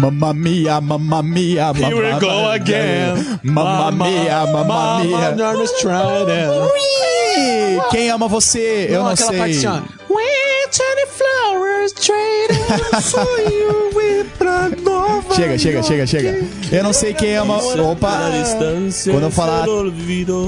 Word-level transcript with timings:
Mamma 0.00 0.32
mia, 0.32 0.80
mamma 0.80 1.22
mia, 1.22 1.72
mamma 1.74 1.86
Here 1.88 2.14
we 2.14 2.20
go 2.20 2.48
again. 2.50 3.38
Mamma 3.42 3.90
mia, 3.92 4.46
mamma 4.46 5.04
mia. 5.04 5.34
Ui, 6.62 7.80
Quem 7.90 8.10
ama 8.10 8.26
você? 8.26 8.86
Eu 8.88 9.04
não 9.04 9.14
sei. 9.16 9.38
parte 9.38 9.56
assim, 9.56 9.66
ó. 9.66 9.82
flowers 11.06 11.92
traded 11.92 13.02
for 13.02 13.38
you 13.52 13.90
with 13.94 14.26
pra 14.38 14.68
Nova 14.82 15.34
Chega, 15.34 15.58
chega, 15.58 15.82
chega, 15.82 16.06
chega. 16.06 16.44
Eu 16.72 16.82
não 16.84 16.92
sei 16.92 17.12
quem 17.12 17.36
ama. 17.36 17.56
Opa! 17.58 18.30
Quando 19.10 19.22
eu 19.24 19.30
falar. 19.30 19.66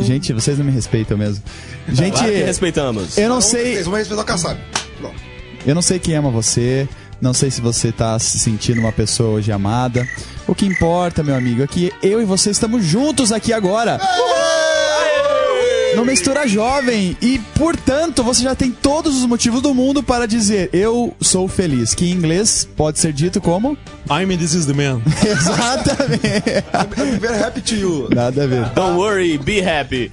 Gente, 0.02 0.32
vocês 0.32 0.56
não 0.58 0.64
me 0.64 0.72
respeitam 0.72 1.18
mesmo. 1.18 1.42
Gente, 1.88 2.16
Claro 2.18 2.32
respeitamos. 2.46 3.18
eu 3.18 3.28
não 3.28 3.40
Vocês 3.40 3.74
sei. 3.74 3.82
vão 3.82 3.94
respeitar 3.94 4.22
o 4.22 4.24
Kassab. 4.26 4.58
Eu 5.66 5.74
não 5.74 5.82
sei 5.82 5.98
quem 5.98 6.14
ama 6.16 6.30
você. 6.30 6.88
Não 7.22 7.32
sei 7.32 7.52
se 7.52 7.60
você 7.60 7.92
tá 7.92 8.18
se 8.18 8.36
sentindo 8.36 8.80
uma 8.80 8.90
pessoa 8.90 9.36
hoje 9.36 9.52
amada. 9.52 10.04
O 10.44 10.56
que 10.56 10.66
importa, 10.66 11.22
meu 11.22 11.36
amigo, 11.36 11.62
é 11.62 11.68
que 11.68 11.92
eu 12.02 12.20
e 12.20 12.24
você 12.24 12.50
estamos 12.50 12.84
juntos 12.84 13.30
aqui 13.30 13.52
agora. 13.52 14.00
No 15.96 16.04
Mistura 16.06 16.48
Jovem. 16.48 17.16
E, 17.20 17.38
portanto, 17.54 18.22
você 18.22 18.42
já 18.42 18.54
tem 18.54 18.70
todos 18.70 19.16
os 19.16 19.26
motivos 19.26 19.60
do 19.60 19.74
mundo 19.74 20.02
para 20.02 20.26
dizer 20.26 20.70
eu 20.72 21.14
sou 21.20 21.46
feliz. 21.46 21.94
Que 21.94 22.06
em 22.06 22.12
inglês 22.12 22.66
pode 22.76 22.98
ser 22.98 23.12
dito 23.12 23.40
como? 23.40 23.76
I'm 24.10 24.36
This 24.36 24.54
Is 24.54 24.66
The 24.66 24.72
Man. 24.72 25.00
Exatamente. 25.24 26.64
I'm 26.72 27.18
very 27.20 27.42
happy 27.42 27.60
to 27.60 27.74
you. 27.74 28.08
Nada 28.10 28.44
a 28.44 28.46
ver. 28.46 28.64
Don't 28.74 28.96
worry, 28.98 29.38
be 29.38 29.60
happy. 29.60 30.10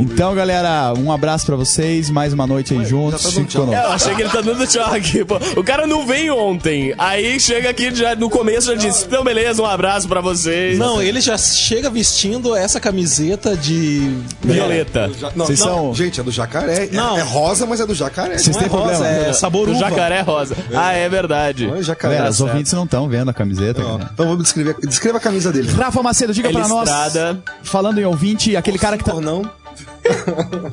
Então, 0.00 0.34
galera, 0.34 0.94
um 0.96 1.10
abraço 1.12 1.44
pra 1.46 1.56
vocês. 1.56 2.08
Mais 2.10 2.32
uma 2.32 2.46
noite 2.46 2.72
aí 2.74 2.84
juntos. 2.84 3.20
já 3.22 3.28
tá 3.28 3.34
Fique 3.34 3.56
conosco. 3.56 3.74
Eu 3.74 3.92
achei 3.92 4.14
que 4.14 4.22
ele 4.22 4.30
tá 4.30 4.40
dando 4.40 4.66
tchau 4.66 4.92
aqui, 4.92 5.24
pô. 5.24 5.36
O 5.56 5.64
cara 5.64 5.86
não 5.86 6.06
veio 6.06 6.36
ontem. 6.36 6.94
Aí 6.96 7.38
chega 7.40 7.70
aqui 7.70 7.94
já 7.94 8.14
no 8.14 8.30
começo 8.30 8.68
já 8.68 8.74
disse: 8.74 9.04
Então, 9.04 9.22
beleza, 9.24 9.60
um 9.62 9.66
abraço 9.66 10.08
pra 10.08 10.20
vocês. 10.20 10.78
Não, 10.78 11.02
ele 11.02 11.20
já 11.20 11.36
chega 11.36 11.90
vestindo 11.90 12.54
essa 12.56 12.80
camiseta 12.80 13.56
de. 13.56 14.16
Violeta. 14.42 15.07
Ja- 15.12 15.32
Não, 15.34 15.46
Vocês 15.46 15.60
não, 15.60 15.66
são- 15.66 15.94
Gente, 15.94 16.20
é 16.20 16.22
do 16.22 16.30
jacaré. 16.30 16.84
É- 16.86 16.88
Não. 16.92 17.16
É, 17.18 17.22
rosa, 17.22 17.66
mas 17.66 17.80
é 17.80 17.86
do 17.86 17.94
jacaré. 17.94 18.38
Vocês 18.38 18.54
Não 18.56 18.62
é 18.62 18.68
têm 18.68 18.72
rosa, 18.78 18.94
problema? 18.96 19.26
é 19.28 19.32
sabor 19.32 19.66
Do 19.66 19.72
uva. 19.72 19.80
jacaré 19.80 20.20
rosa. 20.20 20.56
Ah, 20.74 20.92
é 20.92 21.08
verdade. 21.08 21.66
Não 21.66 21.76
é 21.76 21.82
jacaré. 21.82 22.14
Galera, 22.14 22.30
os 22.30 22.36
certo. 22.36 22.50
ouvintes 22.50 22.72
não 22.72 22.84
estão 22.84 23.08
vendo 23.08 23.30
a 23.30 23.34
camiseta. 23.34 23.80
Então 23.80 24.26
vamos 24.28 24.42
descrever. 24.44 24.76
Descreva 24.82 25.18
a 25.18 25.20
camisa 25.20 25.52
dele. 25.52 25.70
Rafa 25.72 26.02
Macedo, 26.02 26.32
diga 26.32 26.50
pra 26.50 26.66
nós. 26.68 26.88
Falando 27.62 28.00
em 28.00 28.04
ouvinte, 28.04 28.56
aquele 28.56 28.78
cara 28.78 28.96
que 28.96 29.04
tá, 29.04 29.14
Ou 29.14 29.20
não? 29.20 29.42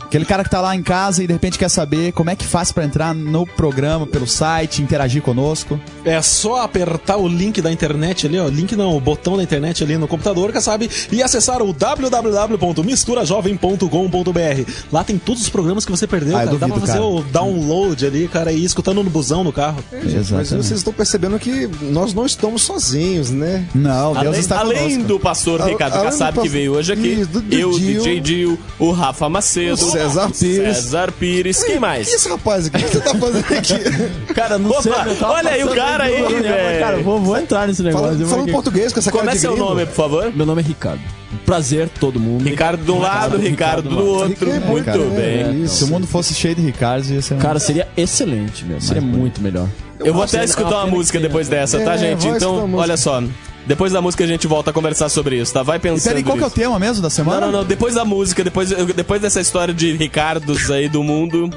Aquele 0.02 0.25
cara 0.25 0.44
que 0.44 0.50
tá 0.50 0.59
lá 0.61 0.75
em 0.75 0.81
casa 0.83 1.23
e 1.23 1.28
de 1.28 1.33
repente 1.33 1.58
quer 1.58 1.69
saber 1.69 2.11
como 2.11 2.30
é 2.30 2.36
que 2.36 2.45
faz 2.45 2.72
pra 2.72 2.86
entrar 2.86 3.14
no 3.14 3.45
programa 3.45 4.05
pelo 4.08 4.27
site, 4.27 4.81
interagir 4.81 5.22
conosco. 5.22 5.80
É 6.03 6.22
só 6.22 6.61
apertar 6.61 7.17
o 7.17 7.27
link 7.27 7.61
da 7.61 7.72
internet 7.72 8.27
ali, 8.27 8.39
ó. 8.39 8.47
Link 8.47 8.75
não, 8.75 8.95
o 8.95 9.00
botão 9.02 9.38
da 9.38 9.44
internet 9.44 9.83
ali 9.83 9.97
no 9.97 10.08
computador, 10.08 10.52
que 10.52 10.61
sabe? 10.61 10.89
E 11.11 11.22
acessar 11.23 11.61
o 11.61 11.73
www.misturajovem.com.br. 11.73 14.72
Lá 14.92 15.03
tem 15.03 15.17
todos 15.17 15.42
os 15.44 15.49
programas 15.49 15.86
que 15.86 15.92
você 15.92 16.05
perdeu, 16.08 16.36
Ah, 16.38 16.45
cara. 16.45 16.52
Dá 16.52 16.58
pra 16.59 16.67
duvido, 16.67 16.86
fazer 16.88 16.99
cara. 16.99 17.05
o 17.05 17.22
download 17.23 18.05
ali, 18.05 18.27
cara, 18.27 18.52
e 18.52 18.59
ir 18.59 18.66
escutando 18.66 19.03
no 19.03 19.09
busão, 19.09 19.44
no 19.44 19.52
carro. 19.52 19.83
Mas 19.92 20.14
Exatamente. 20.14 20.49
vocês 20.55 20.80
estão 20.80 20.94
percebendo 20.94 21.38
que 21.39 21.67
nós 21.83 22.14
não 22.14 22.25
estamos 22.25 22.61
sozinhos, 22.64 23.30
né? 23.31 23.66
Não, 23.73 24.14
Deus 24.14 24.27
Além, 24.27 24.39
está 24.39 24.59
além 24.59 24.77
conosco. 24.89 25.03
do 25.03 25.20
pastor 25.20 25.61
Ricardo 25.61 25.94
além 25.94 26.05
do 26.05 26.11
Kassab, 26.11 26.39
que 26.42 26.49
veio 26.49 26.73
hoje 26.73 26.94
aqui, 26.94 27.08
Isso, 27.08 27.30
do- 27.31 27.42
do 27.42 27.55
eu, 27.55 27.72
Dil. 27.77 28.03
DJ 28.03 28.20
Dil, 28.20 28.59
o 28.80 28.92
Rafa 28.92 29.24
Macedo, 29.29 29.73
O 29.73 29.91
César 29.91 30.29
Pires. 30.29 30.77
César 30.77 31.11
Pires, 31.11 31.63
quem 31.63 31.79
mais? 31.79 32.07
E 32.07 32.15
esse 32.15 32.29
rapaz 32.29 32.67
aqui? 32.67 32.77
O 32.77 32.87
que 32.87 32.93
você 32.93 32.99
tá 33.01 33.15
fazendo 33.15 33.45
aqui? 33.53 33.75
Cara, 34.33 34.57
não 34.57 34.69
Opa, 34.71 34.81
sei. 34.81 34.91
eu 34.91 35.27
olha 35.27 35.49
aí 35.49 35.63
o 35.63 35.75
cara 35.75 36.03
aí, 36.05 36.19
eu 36.19 36.29
velho. 36.29 36.79
Cara, 36.79 36.97
vou, 36.97 37.19
vou 37.19 37.37
entrar 37.37 37.67
nesse 37.67 37.81
negócio. 37.83 38.19
Eu 38.21 38.27
falando 38.27 38.43
aqui. 38.43 38.52
português 38.52 38.93
com 38.93 38.99
essa 38.99 39.11
cara 39.11 39.23
Como 39.25 39.35
é 39.35 39.39
seu 39.39 39.53
gringo. 39.53 39.69
nome, 39.69 39.85
por 39.85 39.95
favor? 39.95 40.31
Meu 40.35 40.45
nome 40.45 40.61
é 40.61 40.65
Ricardo. 40.65 41.02
Prazer, 41.45 41.89
todo 41.99 42.19
mundo. 42.19 42.43
Ricardo 42.43 42.83
de 42.83 42.91
um 42.91 42.99
lado, 42.99 43.37
Ricardo 43.37 43.89
do 43.89 44.05
outro. 44.05 44.30
Ricardo, 44.52 44.65
Muito 44.65 44.85
cara, 44.85 44.97
bem. 44.97 45.67
Se 45.67 45.83
o 45.83 45.87
mundo 45.87 46.08
fosse 46.08 46.33
cheio 46.33 46.55
de 46.55 46.61
Ricardos, 46.61 47.09
ia 47.09 47.21
ser 47.21 47.35
um... 47.35 47.37
Cara, 47.37 47.59
seria 47.59 47.87
excelente, 47.95 48.65
meu. 48.65 48.80
Seria 48.81 49.02
muito 49.02 49.41
melhor. 49.41 49.67
Eu 49.99 50.14
vou 50.14 50.23
até 50.23 50.43
escutar 50.43 50.71
é 50.71 50.75
uma 50.75 50.87
música 50.87 51.19
que 51.19 51.27
depois 51.27 51.47
né? 51.49 51.58
dessa, 51.59 51.80
tá, 51.80 51.93
É, 51.93 51.97
gente? 51.97 52.27
Então, 52.27 52.73
olha 52.73 52.97
só. 52.97 53.21
Depois 53.65 53.92
da 53.92 54.02
música 54.02 54.23
a 54.23 54.27
gente 54.27 54.45
volta 54.45 54.70
a 54.70 54.73
conversar 54.73 55.09
sobre 55.09 55.39
isso, 55.39 55.53
tá? 55.53 55.64
Vai 55.64 55.80
pensando 55.80 56.09
peraí, 56.09 56.23
qual 56.23 56.37
que 56.37 56.43
é 56.43 56.48
o 56.48 56.52
tema 56.52 56.80
mesmo 56.80 57.02
da 57.02 57.09
semana? 57.09 57.42
Não, 57.42 57.52
não, 57.52 57.59
não. 57.59 57.65
Depois 57.65 57.95
da 57.95 58.05
música, 58.05 58.43
depois, 58.43 58.70
depois 58.70 59.21
dessa 59.21 59.42
história 59.42 59.73
de 59.73 59.93
Ricardos 59.93 60.70
aí 60.70 60.87
do 60.87 61.03
mundo. 61.03 61.49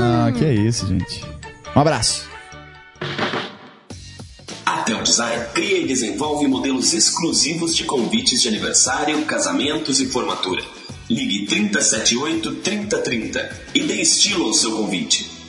Ah, 0.00 0.32
que 0.32 0.44
é 0.44 0.54
isso, 0.54 0.86
gente. 0.86 1.22
Um 1.76 1.80
abraço. 1.80 2.28
A 4.64 4.78
Tel 4.78 5.02
Design 5.02 5.44
cria 5.52 5.78
e 5.78 5.86
desenvolve 5.86 6.46
modelos 6.46 6.94
exclusivos 6.94 7.76
de 7.76 7.84
convites 7.84 8.40
de 8.40 8.48
aniversário, 8.48 9.22
casamentos 9.24 10.00
e 10.00 10.06
formatura. 10.06 10.62
Ligue 11.08 11.46
378 11.46 12.52
3030 12.56 13.60
e 13.74 13.80
dê 13.80 14.00
estilo 14.00 14.46
ao 14.46 14.54
seu 14.54 14.72
convite. 14.76 15.39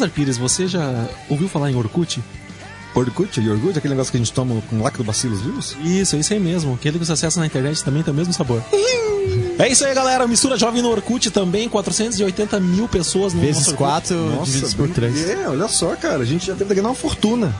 César 0.00 0.12
Pires, 0.14 0.38
você 0.38 0.66
já 0.66 1.06
ouviu 1.28 1.46
falar 1.46 1.70
em 1.70 1.74
Orkut? 1.74 2.22
Orkut, 2.94 3.38
iogurte, 3.38 3.78
aquele 3.78 3.92
negócio 3.92 4.10
que 4.10 4.16
a 4.16 4.20
gente 4.20 4.32
toma 4.32 4.62
com 4.62 4.80
lactobacilos 4.80 5.42
vivos? 5.42 5.76
Isso, 5.84 6.16
isso 6.16 6.32
aí 6.32 6.40
mesmo. 6.40 6.72
Aquele 6.72 6.98
que 6.98 7.04
você 7.04 7.12
acessa 7.12 7.38
na 7.38 7.44
internet 7.44 7.84
também 7.84 8.02
tem 8.02 8.10
o 8.10 8.16
mesmo 8.16 8.32
sabor. 8.32 8.62
é 9.58 9.68
isso 9.68 9.84
aí, 9.84 9.94
galera. 9.94 10.26
Mistura 10.26 10.56
Jovem 10.56 10.80
no 10.80 10.88
Orkut 10.88 11.30
também. 11.30 11.68
480 11.68 12.58
mil 12.60 12.88
pessoas 12.88 13.34
no 13.34 13.42
Vezes 13.42 13.66
nosso 13.66 13.76
4, 13.76 14.40
divididos 14.42 14.72
por 14.72 14.88
3. 14.88 15.28
É, 15.28 15.48
olha 15.50 15.68
só, 15.68 15.94
cara, 15.96 16.22
a 16.22 16.26
gente 16.26 16.46
já 16.46 16.54
deve 16.54 16.74
ganhar 16.74 16.88
uma 16.88 16.94
fortuna. 16.94 17.54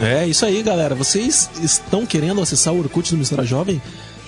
É, 0.00 0.26
isso 0.26 0.46
aí, 0.46 0.62
galera. 0.62 0.94
Vocês 0.94 1.50
estão 1.60 2.06
querendo 2.06 2.40
acessar 2.40 2.72
o 2.72 2.78
Orkut 2.78 3.10
do 3.10 3.18
Mistura 3.18 3.44
Jovem? 3.44 3.82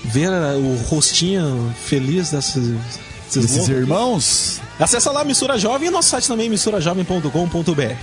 Ver 0.04 0.28
uh, 0.28 0.58
o 0.58 0.76
rostinho 0.86 1.74
feliz 1.82 2.30
desses, 2.30 2.76
desses 3.34 3.69
irmãos, 3.69 4.60
Acessa 4.78 5.10
lá 5.10 5.25
Mistura 5.25 5.58
Jovem 5.58 5.88
e 5.88 5.90
nosso 5.90 6.08
site 6.10 6.28
também, 6.28 6.48
misturajovem.com.br. 6.48 7.94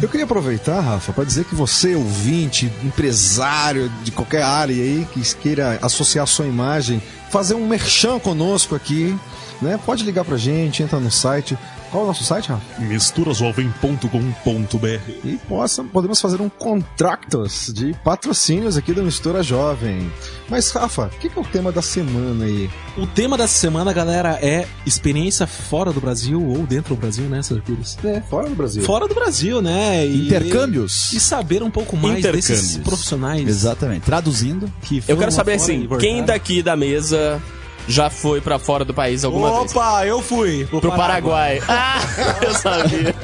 Eu 0.00 0.08
queria 0.08 0.24
aproveitar, 0.24 0.80
Rafa, 0.80 1.12
para 1.12 1.24
dizer 1.24 1.44
que 1.44 1.54
você, 1.54 1.94
ouvinte, 1.94 2.72
empresário 2.82 3.90
de 4.02 4.10
qualquer 4.10 4.42
área 4.42 4.74
aí, 4.74 5.06
que 5.12 5.20
queira 5.34 5.78
associar 5.82 6.26
sua 6.26 6.46
imagem, 6.46 7.02
fazer 7.30 7.54
um 7.54 7.66
merchan 7.66 8.18
conosco 8.18 8.74
aqui, 8.74 9.14
né? 9.60 9.78
Pode 9.84 10.04
ligar 10.04 10.24
pra 10.24 10.38
gente, 10.38 10.82
entra 10.82 10.98
no 10.98 11.10
site. 11.10 11.58
Qual 11.90 12.02
é 12.02 12.04
o 12.04 12.06
nosso 12.06 12.22
site, 12.22 12.48
Rafa? 12.48 12.82
misturajovem.com.br. 12.82 15.10
E 15.24 15.36
possa, 15.48 15.82
podemos 15.82 16.20
fazer 16.20 16.40
um 16.40 16.48
contractos 16.48 17.72
de 17.74 17.94
patrocínios 18.04 18.76
aqui 18.76 18.92
da 18.92 19.02
Mistura 19.02 19.42
Jovem. 19.42 20.10
Mas, 20.48 20.70
Rafa, 20.70 21.06
o 21.06 21.18
que, 21.18 21.28
que 21.28 21.36
é 21.36 21.42
o 21.42 21.44
tema 21.44 21.72
da 21.72 21.82
semana 21.82 22.44
aí? 22.44 22.70
O 22.96 23.06
tema 23.06 23.36
dessa 23.36 23.54
semana, 23.54 23.92
galera, 23.92 24.38
é 24.40 24.68
experiência 24.86 25.48
fora 25.48 25.92
do 25.92 26.00
Brasil 26.00 26.40
ou 26.40 26.64
dentro 26.64 26.94
do 26.94 27.00
Brasil, 27.00 27.24
né, 27.24 27.40
Pires? 27.64 27.98
É, 28.04 28.20
fora 28.20 28.48
do 28.48 28.54
Brasil. 28.54 28.82
Fora 28.84 29.08
do 29.08 29.14
Brasil, 29.14 29.60
né? 29.60 30.06
E- 30.06 30.26
intercâmbios. 30.26 31.12
E 31.12 31.18
saber 31.18 31.62
um 31.62 31.70
pouco 31.70 31.96
mais 31.96 32.22
desses 32.22 32.76
profissionais 32.78 33.48
Exatamente. 33.48 34.02
Traduzindo, 34.02 34.72
que 34.82 35.02
Eu 35.08 35.16
quero 35.16 35.32
saber 35.32 35.54
assim, 35.54 35.88
quem 35.98 36.24
daqui 36.24 36.62
da 36.62 36.76
mesa 36.76 37.42
já 37.88 38.08
foi 38.10 38.40
pra 38.40 38.58
fora 38.58 38.84
do 38.84 38.94
país 38.94 39.24
alguma 39.24 39.58
vez? 39.60 39.70
Opa, 39.74 40.06
eu 40.06 40.20
fui 40.22 40.64
pro, 40.66 40.80
Pro 40.80 40.92
Paraguai. 40.92 41.60
Ah, 41.68 42.00
eu 42.42 42.54
sabia. 42.54 43.14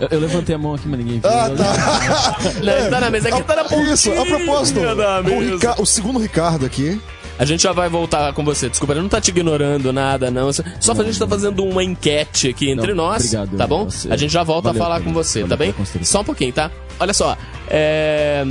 Eu, 0.00 0.08
eu 0.10 0.20
levantei 0.20 0.54
a 0.54 0.58
mão 0.58 0.74
aqui, 0.74 0.88
mas 0.88 0.98
ninguém 0.98 1.20
viu. 1.20 1.30
Ah, 1.30 1.50
tá. 1.50 2.36
Não, 2.62 2.90
tá 2.90 3.00
na 3.00 3.10
mesa 3.10 3.28
aqui, 3.28 3.42
tá 3.42 3.56
na 3.56 3.64
pontinha 3.64 3.94
Isso, 3.94 4.12
a 4.12 4.24
propósito, 4.26 4.80
da 4.80 5.20
o. 5.20 5.40
Rica- 5.40 5.80
o 5.80 5.86
segundo 5.86 6.18
Ricardo 6.18 6.66
aqui. 6.66 7.00
A 7.38 7.44
gente 7.44 7.62
já 7.64 7.72
vai 7.72 7.86
voltar 7.88 8.32
com 8.32 8.42
você. 8.42 8.68
Desculpa, 8.70 8.94
ele 8.94 9.02
não 9.02 9.10
tá 9.10 9.20
te 9.20 9.28
ignorando 9.28 9.92
nada, 9.92 10.30
não. 10.30 10.50
Só 10.52 10.94
que 10.94 11.00
a 11.02 11.04
gente 11.04 11.18
tá 11.18 11.26
fazendo 11.28 11.62
uma 11.64 11.84
enquete 11.84 12.48
aqui 12.48 12.70
entre 12.70 12.94
Não, 12.94 13.04
nós, 13.08 13.24
obrigado, 13.26 13.56
tá 13.58 13.66
bom? 13.66 13.84
você- 13.84 14.10
A 14.10 14.16
gente 14.16 14.32
já 14.32 14.42
volta 14.42 14.68
valeu 14.68 14.82
a 14.82 14.84
falar 14.86 15.00
com 15.02 15.12
você, 15.12 15.42
valeu 15.42 15.48
tá 15.50 15.56
bem? 15.56 15.74
Só 16.02 16.22
um 16.22 16.24
pouquinho, 16.24 16.52
tá? 16.52 16.70
Olha 16.98 17.12
só, 17.12 17.36
é... 17.68 18.42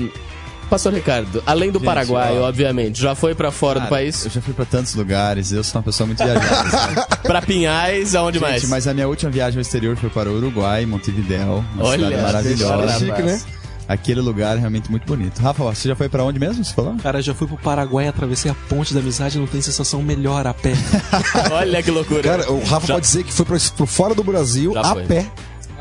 Pastor 0.70 0.94
Ricardo, 0.94 1.44
além 1.46 1.72
do 1.72 1.80
Gente, 1.80 1.86
Paraguai, 1.86 2.38
ó. 2.38 2.48
obviamente, 2.48 3.02
já 3.02 3.14
foi 3.16 3.34
pra 3.36 3.52
fora 3.52 3.80
do 3.80 3.84
Cara, 3.84 3.90
país? 3.90 4.26
Eu 4.26 4.32
já 4.32 4.42
fui 4.42 4.54
pra 4.54 4.66
tantos 4.66 4.96
lugares, 4.96 5.52
eu 5.52 5.64
sou 5.64 5.80
uma 5.80 5.84
pessoa 5.84 6.08
muito 6.08 6.24
viajada. 6.24 6.70
sabe? 6.70 6.96
Pra 7.26 7.42
Pinhais, 7.42 8.14
aonde 8.16 8.40
mais? 8.40 8.62
Gente, 8.62 8.70
mas 8.70 8.88
a 8.88 8.94
minha 8.94 9.08
última 9.08 9.32
viagem 9.32 9.58
ao 9.58 9.62
exterior 9.62 9.96
foi 9.98 10.10
para 10.10 10.30
o 10.30 10.36
Uruguai, 10.38 10.86
Montevidéu. 10.86 11.64
Uma 11.76 11.86
Olha, 11.86 12.06
cidade 12.08 12.22
maravilhosa. 12.24 13.00
chique, 13.00 13.22
né? 13.24 13.42
Aquele 13.88 14.20
lugar 14.20 14.58
é 14.58 14.60
realmente 14.60 14.90
muito 14.90 15.06
bonito. 15.06 15.40
Rafa, 15.40 15.64
você 15.64 15.88
já 15.90 15.96
foi 15.96 16.10
pra 16.10 16.24
onde 16.24 16.40
mesmo? 16.40 16.64
Você 16.66 16.74
falou? 16.74 16.96
Cara, 17.04 17.22
já 17.22 17.36
fui 17.36 17.46
pro 17.48 17.56
Paraguai, 17.58 18.08
atravessei 18.08 18.50
a 18.50 18.56
ponte 18.68 18.94
da 18.96 19.00
amizade, 19.00 19.38
não 19.38 19.46
tem 19.46 19.62
sensação 19.62 20.02
melhor 20.02 20.48
a 20.48 20.54
pé. 20.56 20.74
Olha 21.54 21.84
que 21.84 21.92
loucura. 21.92 22.24
Cara, 22.24 22.52
o 22.52 22.64
Rafa 22.64 22.88
Já- 22.88 22.94
pode 22.96 23.06
dizer 23.06 23.24
que 23.24 23.32
foi 23.32 23.46
pro, 23.46 23.60
pro 23.78 23.86
fora 23.86 24.16
do 24.16 24.24
Brasil 24.24 24.74
Já 24.74 24.82
a 24.82 24.94
foi. 24.94 25.04
pé. 25.06 25.26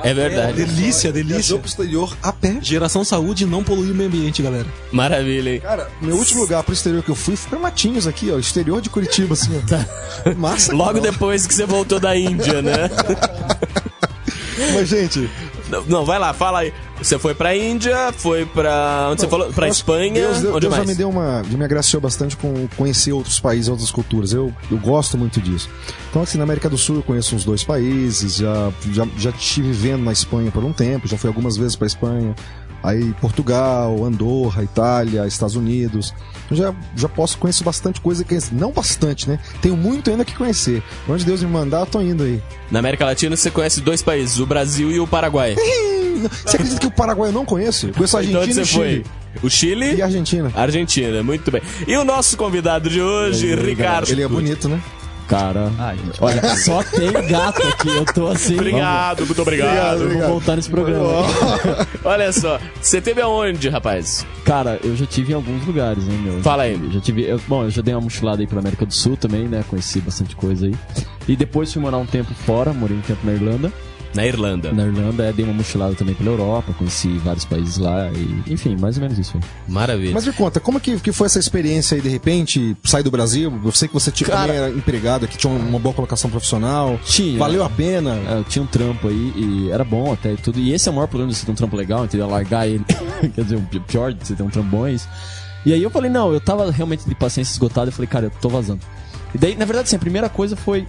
É 0.02 0.12
verdade. 0.12 0.64
delícia, 0.64 1.12
delícia. 1.12 1.56
Pro 1.58 1.67
exterior 1.67 2.17
a 2.23 2.32
pé. 2.32 2.58
Geração 2.61 3.05
saúde 3.05 3.44
e 3.44 3.46
não 3.46 3.62
poluir 3.62 3.93
o 3.93 3.94
meio 3.94 4.08
ambiente, 4.08 4.43
galera. 4.43 4.67
Maravilha, 4.93 5.50
hein? 5.50 5.61
Cara, 5.61 5.88
meu 6.00 6.17
último 6.17 6.41
lugar 6.41 6.62
pro 6.62 6.73
exterior 6.73 7.02
que 7.02 7.11
eu 7.11 7.14
fui 7.14 7.37
foi 7.37 7.50
pra 7.50 7.58
Matinhos 7.58 8.06
aqui, 8.06 8.31
ó. 8.31 8.38
Exterior 8.38 8.81
de 8.81 8.91
Curitiba, 8.91 9.35
assim, 9.35 9.50
ó. 9.56 10.35
Massa. 10.35 10.75
Logo 10.75 11.00
cara. 11.00 11.12
depois 11.12 11.46
que 11.46 11.55
você 11.55 11.67
voltou 11.67 12.00
da 12.00 12.17
Índia, 12.17 12.61
né? 12.61 12.91
Mas, 14.75 14.88
gente, 14.88 15.29
Não, 15.75 15.85
Não, 15.87 16.05
vai 16.05 16.19
lá, 16.19 16.32
fala 16.32 16.61
aí. 16.61 16.73
Você 16.99 17.19
foi 17.19 17.35
pra 17.35 17.56
Índia, 17.56 18.12
foi 18.12 18.47
pra. 18.47 19.09
Onde 19.11 19.21
você 19.21 19.29
falou? 19.29 19.53
Pra 19.53 19.69
Espanha? 19.69 20.12
Deus, 20.12 20.41
Deus, 20.41 20.55
onde 20.55 20.61
Deus 20.61 20.73
já 20.73 20.79
mais? 20.79 20.88
me 20.88 20.94
deu 20.94 21.11
uma. 21.11 21.43
Já 21.50 21.59
me 21.59 21.65
agraciou 21.65 22.00
bastante 22.00 22.37
com 22.37 22.69
conhecer 22.76 23.12
outros 23.12 23.41
países, 23.41 23.69
outras 23.69 23.91
culturas. 23.91 24.32
Eu, 24.32 24.53
eu 24.71 24.79
gosto 24.79 25.19
muito 25.19 25.41
disso. 25.41 25.69
Então, 26.11 26.23
assim, 26.23 26.38
na 26.38 26.44
América 26.44 26.69
do 26.71 26.79
Sul 26.79 26.97
eu 26.97 27.03
conheço 27.03 27.35
uns 27.35 27.44
dois 27.44 27.65
países, 27.65 28.37
já, 28.37 28.73
já, 28.93 29.06
já 29.19 29.31
estive 29.31 29.69
vivendo 29.73 30.05
na 30.05 30.12
Espanha 30.12 30.50
por 30.50 30.65
um 30.65 30.73
tempo, 30.73 31.09
já 31.09 31.19
fui 31.19 31.29
algumas 31.29 31.56
vezes 31.56 31.75
pra 31.75 31.87
Espanha. 31.87 32.35
Aí 32.84 33.14
Portugal, 33.19 34.04
Andorra, 34.04 34.62
Itália, 34.62 35.26
Estados 35.26 35.56
Unidos. 35.56 36.14
Eu 36.50 36.56
já, 36.56 36.75
já 36.94 37.08
posso 37.08 37.38
conhecer 37.38 37.64
bastante 37.64 37.98
coisa 37.98 38.22
que 38.22 38.38
não 38.52 38.70
bastante, 38.70 39.26
né? 39.26 39.38
Tenho 39.62 39.75
muito 39.75 40.10
ainda 40.10 40.22
que 40.22 40.34
conhecer. 40.34 40.82
Onde 41.08 41.25
Deus 41.25 41.42
me 41.42 41.50
mandar, 41.50 41.81
eu 41.81 41.86
tô 41.86 42.00
indo 42.02 42.22
aí. 42.22 42.42
Na 42.70 42.81
América 42.81 43.06
Latina 43.06 43.34
você 43.34 43.50
conhece 43.50 43.81
dois 43.81 44.02
países, 44.02 44.38
o 44.38 44.44
Brasil 44.46 44.90
e 44.90 45.00
o 45.00 45.06
Paraguai. 45.06 45.56
Você 46.44 46.56
acredita 46.56 46.81
que 46.81 46.86
o 46.86 46.90
Paraguai 46.90 47.28
eu 47.28 47.32
não 47.32 47.44
conheço? 47.44 47.88
Eu 47.88 47.92
conheço 47.92 48.16
a 48.16 48.25
Então 48.25 48.40
Argentina 48.40 48.60
onde 48.60 48.60
e 48.60 48.62
o 48.62 48.66
Chile. 48.66 49.04
foi? 49.04 49.40
O 49.42 49.50
Chile? 49.50 49.94
E 49.96 50.02
a 50.02 50.04
Argentina. 50.04 50.52
Argentina, 50.54 51.22
muito 51.22 51.50
bem. 51.50 51.60
E 51.88 51.96
o 51.96 52.04
nosso 52.04 52.36
convidado 52.36 52.88
de 52.88 53.00
hoje, 53.00 53.54
Ricardo. 53.54 54.08
Ele 54.10 54.22
é 54.22 54.28
bonito, 54.28 54.69
né? 54.69 54.81
Cara, 55.26 55.73
Ai, 55.79 55.97
gente. 55.97 56.23
olha, 56.23 56.56
só 56.56 56.82
tem 56.82 57.11
gato 57.29 57.62
aqui. 57.67 57.88
Eu 57.88 58.05
tô 58.05 58.29
assim. 58.29 58.55
Obrigado, 58.55 59.25
muito 59.25 59.41
obrigado. 59.41 59.99
Vamos, 60.00 60.12
vamos 60.15 60.26
voltar 60.29 60.56
nesse 60.56 60.69
programa. 60.71 61.05
Olha 62.05 62.31
só, 62.32 62.61
você 62.81 63.00
teve 63.00 63.21
aonde, 63.23 63.69
rapaz? 63.71 64.26
Cara, 64.44 64.79
eu 64.85 64.94
já 64.94 65.06
tive 65.06 65.32
em 65.32 65.35
alguns 65.35 65.67
lugares, 65.67 66.05
né, 66.05 66.15
meu? 66.23 66.43
Fala 66.43 66.65
aí. 66.65 66.75
Eu 66.75 66.91
já 66.93 67.00
tive. 67.00 67.23
eu- 67.23 67.41
bom, 67.49 67.65
eu 67.65 67.71
já 67.71 67.81
dei 67.81 67.94
uma 67.94 68.03
mochilada 68.03 68.43
aí 68.43 68.47
pela 68.47 68.61
América 68.61 68.85
do 68.85 68.93
Sul 68.93 69.17
também, 69.17 69.49
né? 69.49 69.65
Conheci 69.69 70.00
bastante 70.00 70.37
coisa 70.37 70.67
aí. 70.67 70.75
E 71.27 71.35
depois 71.35 71.73
fui 71.73 71.81
morar 71.81 71.97
um 71.97 72.06
tempo 72.06 72.35
fora, 72.35 72.73
morei 72.75 72.97
um 72.97 73.00
tempo 73.00 73.20
na 73.25 73.32
Irlanda. 73.32 73.73
Na 74.14 74.25
Irlanda. 74.25 74.72
Na 74.72 74.84
Irlanda, 74.87 75.25
é, 75.25 75.32
dei 75.32 75.44
uma 75.44 75.55
mochilada 75.55 75.94
também 75.94 76.14
pela 76.14 76.31
Europa, 76.31 76.72
conheci 76.78 77.08
vários 77.19 77.44
países 77.44 77.78
lá 77.78 78.11
e, 78.12 78.52
enfim, 78.52 78.76
mais 78.76 78.96
ou 78.96 79.02
menos 79.02 79.19
isso 79.19 79.37
aí. 79.37 79.43
Maravilha. 79.69 80.12
Mas 80.14 80.26
me 80.26 80.32
conta, 80.32 80.61
como 80.61 80.78
que, 80.78 80.98
que 81.00 81.12
foi 81.12 81.27
essa 81.27 81.39
experiência 81.39 81.96
aí, 81.96 82.00
de 82.00 82.08
repente, 82.08 82.77
sair 82.84 83.03
do 83.03 83.10
Brasil? 83.10 83.53
Eu 83.65 83.72
sei 83.72 83.89
que 83.89 83.94
você 83.94 84.10
tinha, 84.10 84.29
Cara- 84.29 84.43
também 84.46 84.56
era 84.56 84.70
empregado 84.70 85.24
aqui, 85.24 85.36
tinha 85.36 85.53
uma 85.53 85.79
boa 85.79 85.94
colocação 85.94 86.31
profissional. 86.31 86.98
Tinha. 87.05 87.39
Valeu 87.39 87.65
a 87.65 87.69
pena. 87.69 88.20
É, 88.29 88.39
eu 88.39 88.44
tinha 88.44 88.62
um 88.62 88.67
trampo 88.67 89.08
aí 89.08 89.32
e 89.36 89.70
era 89.70 89.82
bom 89.84 90.12
até 90.12 90.32
e 90.32 90.36
tudo. 90.36 90.60
E 90.60 90.72
esse 90.72 90.89
é 90.89 90.93
o 90.93 90.94
maior 90.94 91.08
problema 91.08 91.32
de 91.32 91.39
você 91.39 91.44
ter 91.44 91.53
um 91.53 91.56
trampo 91.56 91.77
legal, 91.77 92.05
entendeu? 92.05 92.29
Largar 92.29 92.69
ele. 92.69 92.84
Quer 93.34 93.43
dizer, 93.43 93.56
o 93.56 93.81
pior 93.81 94.12
de 94.12 94.27
você 94.27 94.34
ter 94.34 94.43
um 94.43 94.86
é 94.86 94.93
isso. 94.93 95.08
E 95.67 95.72
aí 95.72 95.82
eu 95.82 95.91
falei, 95.91 96.10
não, 96.10 96.32
eu 96.32 96.41
tava 96.41 96.70
realmente 96.70 97.08
de 97.08 97.15
paciência 97.15 97.53
esgotada. 97.53 97.89
Eu 97.89 97.93
falei, 97.93 98.06
cara, 98.06 98.27
eu 98.27 98.31
tô 98.41 98.48
vazando. 98.48 98.81
E 99.34 99.39
daí, 99.39 99.56
na 99.56 99.65
verdade, 99.65 99.86
assim, 99.89 99.96
a 99.96 99.98
primeira 99.98 100.29
coisa 100.29 100.55
foi 100.55 100.86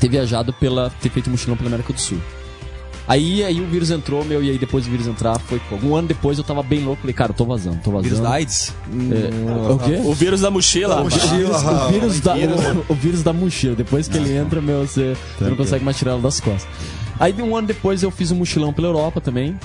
ter 0.00 0.08
viajado 0.08 0.52
pela. 0.52 0.90
ter 1.00 1.10
feito 1.10 1.30
mochilão 1.30 1.56
pela 1.56 1.68
América 1.68 1.92
do 1.92 2.00
Sul. 2.00 2.18
Aí, 3.08 3.42
aí 3.42 3.58
o 3.58 3.66
vírus 3.66 3.90
entrou, 3.90 4.22
meu, 4.22 4.44
e 4.44 4.50
aí 4.50 4.58
depois 4.58 4.84
do 4.84 4.90
vírus 4.90 5.06
entrar, 5.06 5.38
foi. 5.40 5.58
Um 5.82 5.96
ano 5.96 6.08
depois 6.08 6.36
eu 6.36 6.44
tava 6.44 6.62
bem 6.62 6.84
louco, 6.84 7.00
falei, 7.00 7.14
cara, 7.14 7.30
eu 7.30 7.34
tô 7.34 7.46
vazando, 7.46 7.78
tô 7.82 7.90
vazando. 7.90 8.04
Vírus 8.04 8.20
da 8.20 8.30
AIDS? 8.32 8.74
É, 9.10 9.72
o 9.72 9.78
quê? 9.78 10.00
O 10.04 10.12
vírus 10.12 10.42
da 10.42 10.50
mochila. 10.50 11.00
O 11.00 11.08
vírus, 11.08 11.62
o, 11.62 11.88
vírus 11.90 12.20
da, 12.20 12.34
o, 12.34 12.92
o 12.92 12.94
vírus 12.94 13.22
da 13.22 13.32
mochila. 13.32 13.74
Depois 13.74 14.08
que 14.08 14.18
ele 14.18 14.36
entra, 14.36 14.60
meu, 14.60 14.86
você, 14.86 15.16
você 15.38 15.44
não 15.48 15.56
consegue 15.56 15.82
mais 15.82 15.96
tirar 15.96 16.12
ela 16.12 16.20
das 16.20 16.38
costas. 16.38 16.68
Aí 17.18 17.34
um 17.42 17.56
ano 17.56 17.66
depois 17.66 18.02
eu 18.02 18.10
fiz 18.10 18.30
um 18.30 18.36
mochilão 18.36 18.72
pela 18.74 18.88
Europa 18.88 19.20
também. 19.22 19.58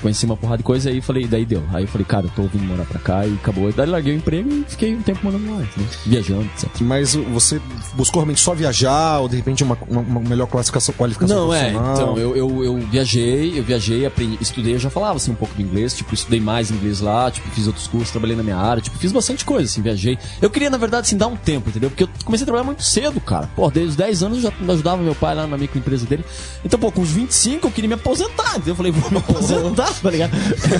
Conheci 0.00 0.24
uma 0.26 0.36
porrada 0.36 0.58
de 0.58 0.64
coisa 0.64 0.90
aí 0.90 1.00
falei, 1.00 1.26
daí 1.26 1.44
deu. 1.44 1.62
Aí 1.72 1.84
eu 1.84 1.88
falei, 1.88 2.04
cara, 2.06 2.26
eu 2.26 2.30
tô 2.30 2.42
vindo 2.42 2.64
morar 2.64 2.84
pra 2.84 2.98
cá 2.98 3.26
e 3.26 3.34
acabou. 3.34 3.72
Daí 3.72 3.86
larguei 3.86 4.14
o 4.14 4.16
emprego 4.16 4.48
e 4.50 4.64
fiquei 4.68 4.94
um 4.94 5.02
tempo 5.02 5.20
morando 5.22 5.44
lá, 5.50 5.62
entendeu? 5.62 5.88
viajando, 6.06 6.44
etc. 6.54 6.68
Mas 6.80 7.14
você 7.14 7.60
buscou 7.94 8.20
realmente 8.20 8.40
só 8.40 8.54
viajar 8.54 9.18
ou 9.20 9.28
de 9.28 9.36
repente 9.36 9.62
uma, 9.64 9.76
uma- 9.88 10.00
uma 10.00 10.20
melhor 10.20 10.46
classificação, 10.46 10.94
qualificação 10.96 11.36
Não, 11.46 11.54
é, 11.54 11.70
então, 11.72 12.18
eu, 12.18 12.36
eu, 12.36 12.64
eu 12.64 12.76
viajei, 12.90 13.58
eu 13.58 13.62
viajei, 13.62 14.06
aprendi, 14.06 14.38
estudei, 14.40 14.74
eu 14.74 14.78
já 14.78 14.90
falava 14.90 15.16
assim 15.16 15.30
um 15.30 15.34
pouco 15.34 15.54
de 15.54 15.62
inglês, 15.62 15.94
tipo, 15.94 16.14
estudei 16.14 16.40
mais 16.40 16.70
inglês 16.70 17.00
lá, 17.00 17.30
tipo, 17.30 17.48
fiz 17.50 17.66
outros 17.66 17.86
cursos, 17.86 18.10
trabalhei 18.10 18.36
na 18.36 18.42
minha 18.42 18.56
área, 18.56 18.80
tipo, 18.82 18.96
fiz 18.98 19.12
bastante 19.12 19.44
coisa, 19.44 19.64
assim, 19.70 19.82
viajei. 19.82 20.18
Eu 20.40 20.50
queria, 20.50 20.70
na 20.70 20.78
verdade, 20.78 21.06
assim, 21.06 21.16
dar 21.16 21.26
um 21.26 21.36
tempo, 21.36 21.70
entendeu? 21.70 21.90
Porque 21.90 22.04
eu 22.04 22.08
comecei 22.24 22.44
a 22.44 22.46
trabalhar 22.46 22.64
muito 22.64 22.82
cedo, 22.82 23.20
cara. 23.20 23.48
Pô, 23.56 23.70
desde 23.70 23.90
os 23.90 23.96
10 23.96 24.22
anos 24.22 24.44
eu 24.44 24.50
já 24.50 24.72
ajudava 24.72 25.02
meu 25.02 25.14
pai 25.14 25.34
lá 25.34 25.46
na 25.46 25.56
microempresa 25.56 26.06
dele. 26.06 26.24
Então, 26.64 26.78
pô, 26.78 26.90
com 26.92 27.00
os 27.02 27.10
25 27.10 27.66
eu 27.66 27.70
queria 27.70 27.88
me 27.88 27.94
aposentar, 27.94 28.50
entendeu? 28.56 28.72
Eu 28.72 28.76
falei, 28.76 28.92
vou 28.92 29.10
me 29.10 29.18
aposentar, 29.18 29.87
tá 30.02 30.10
ligado? 30.10 30.32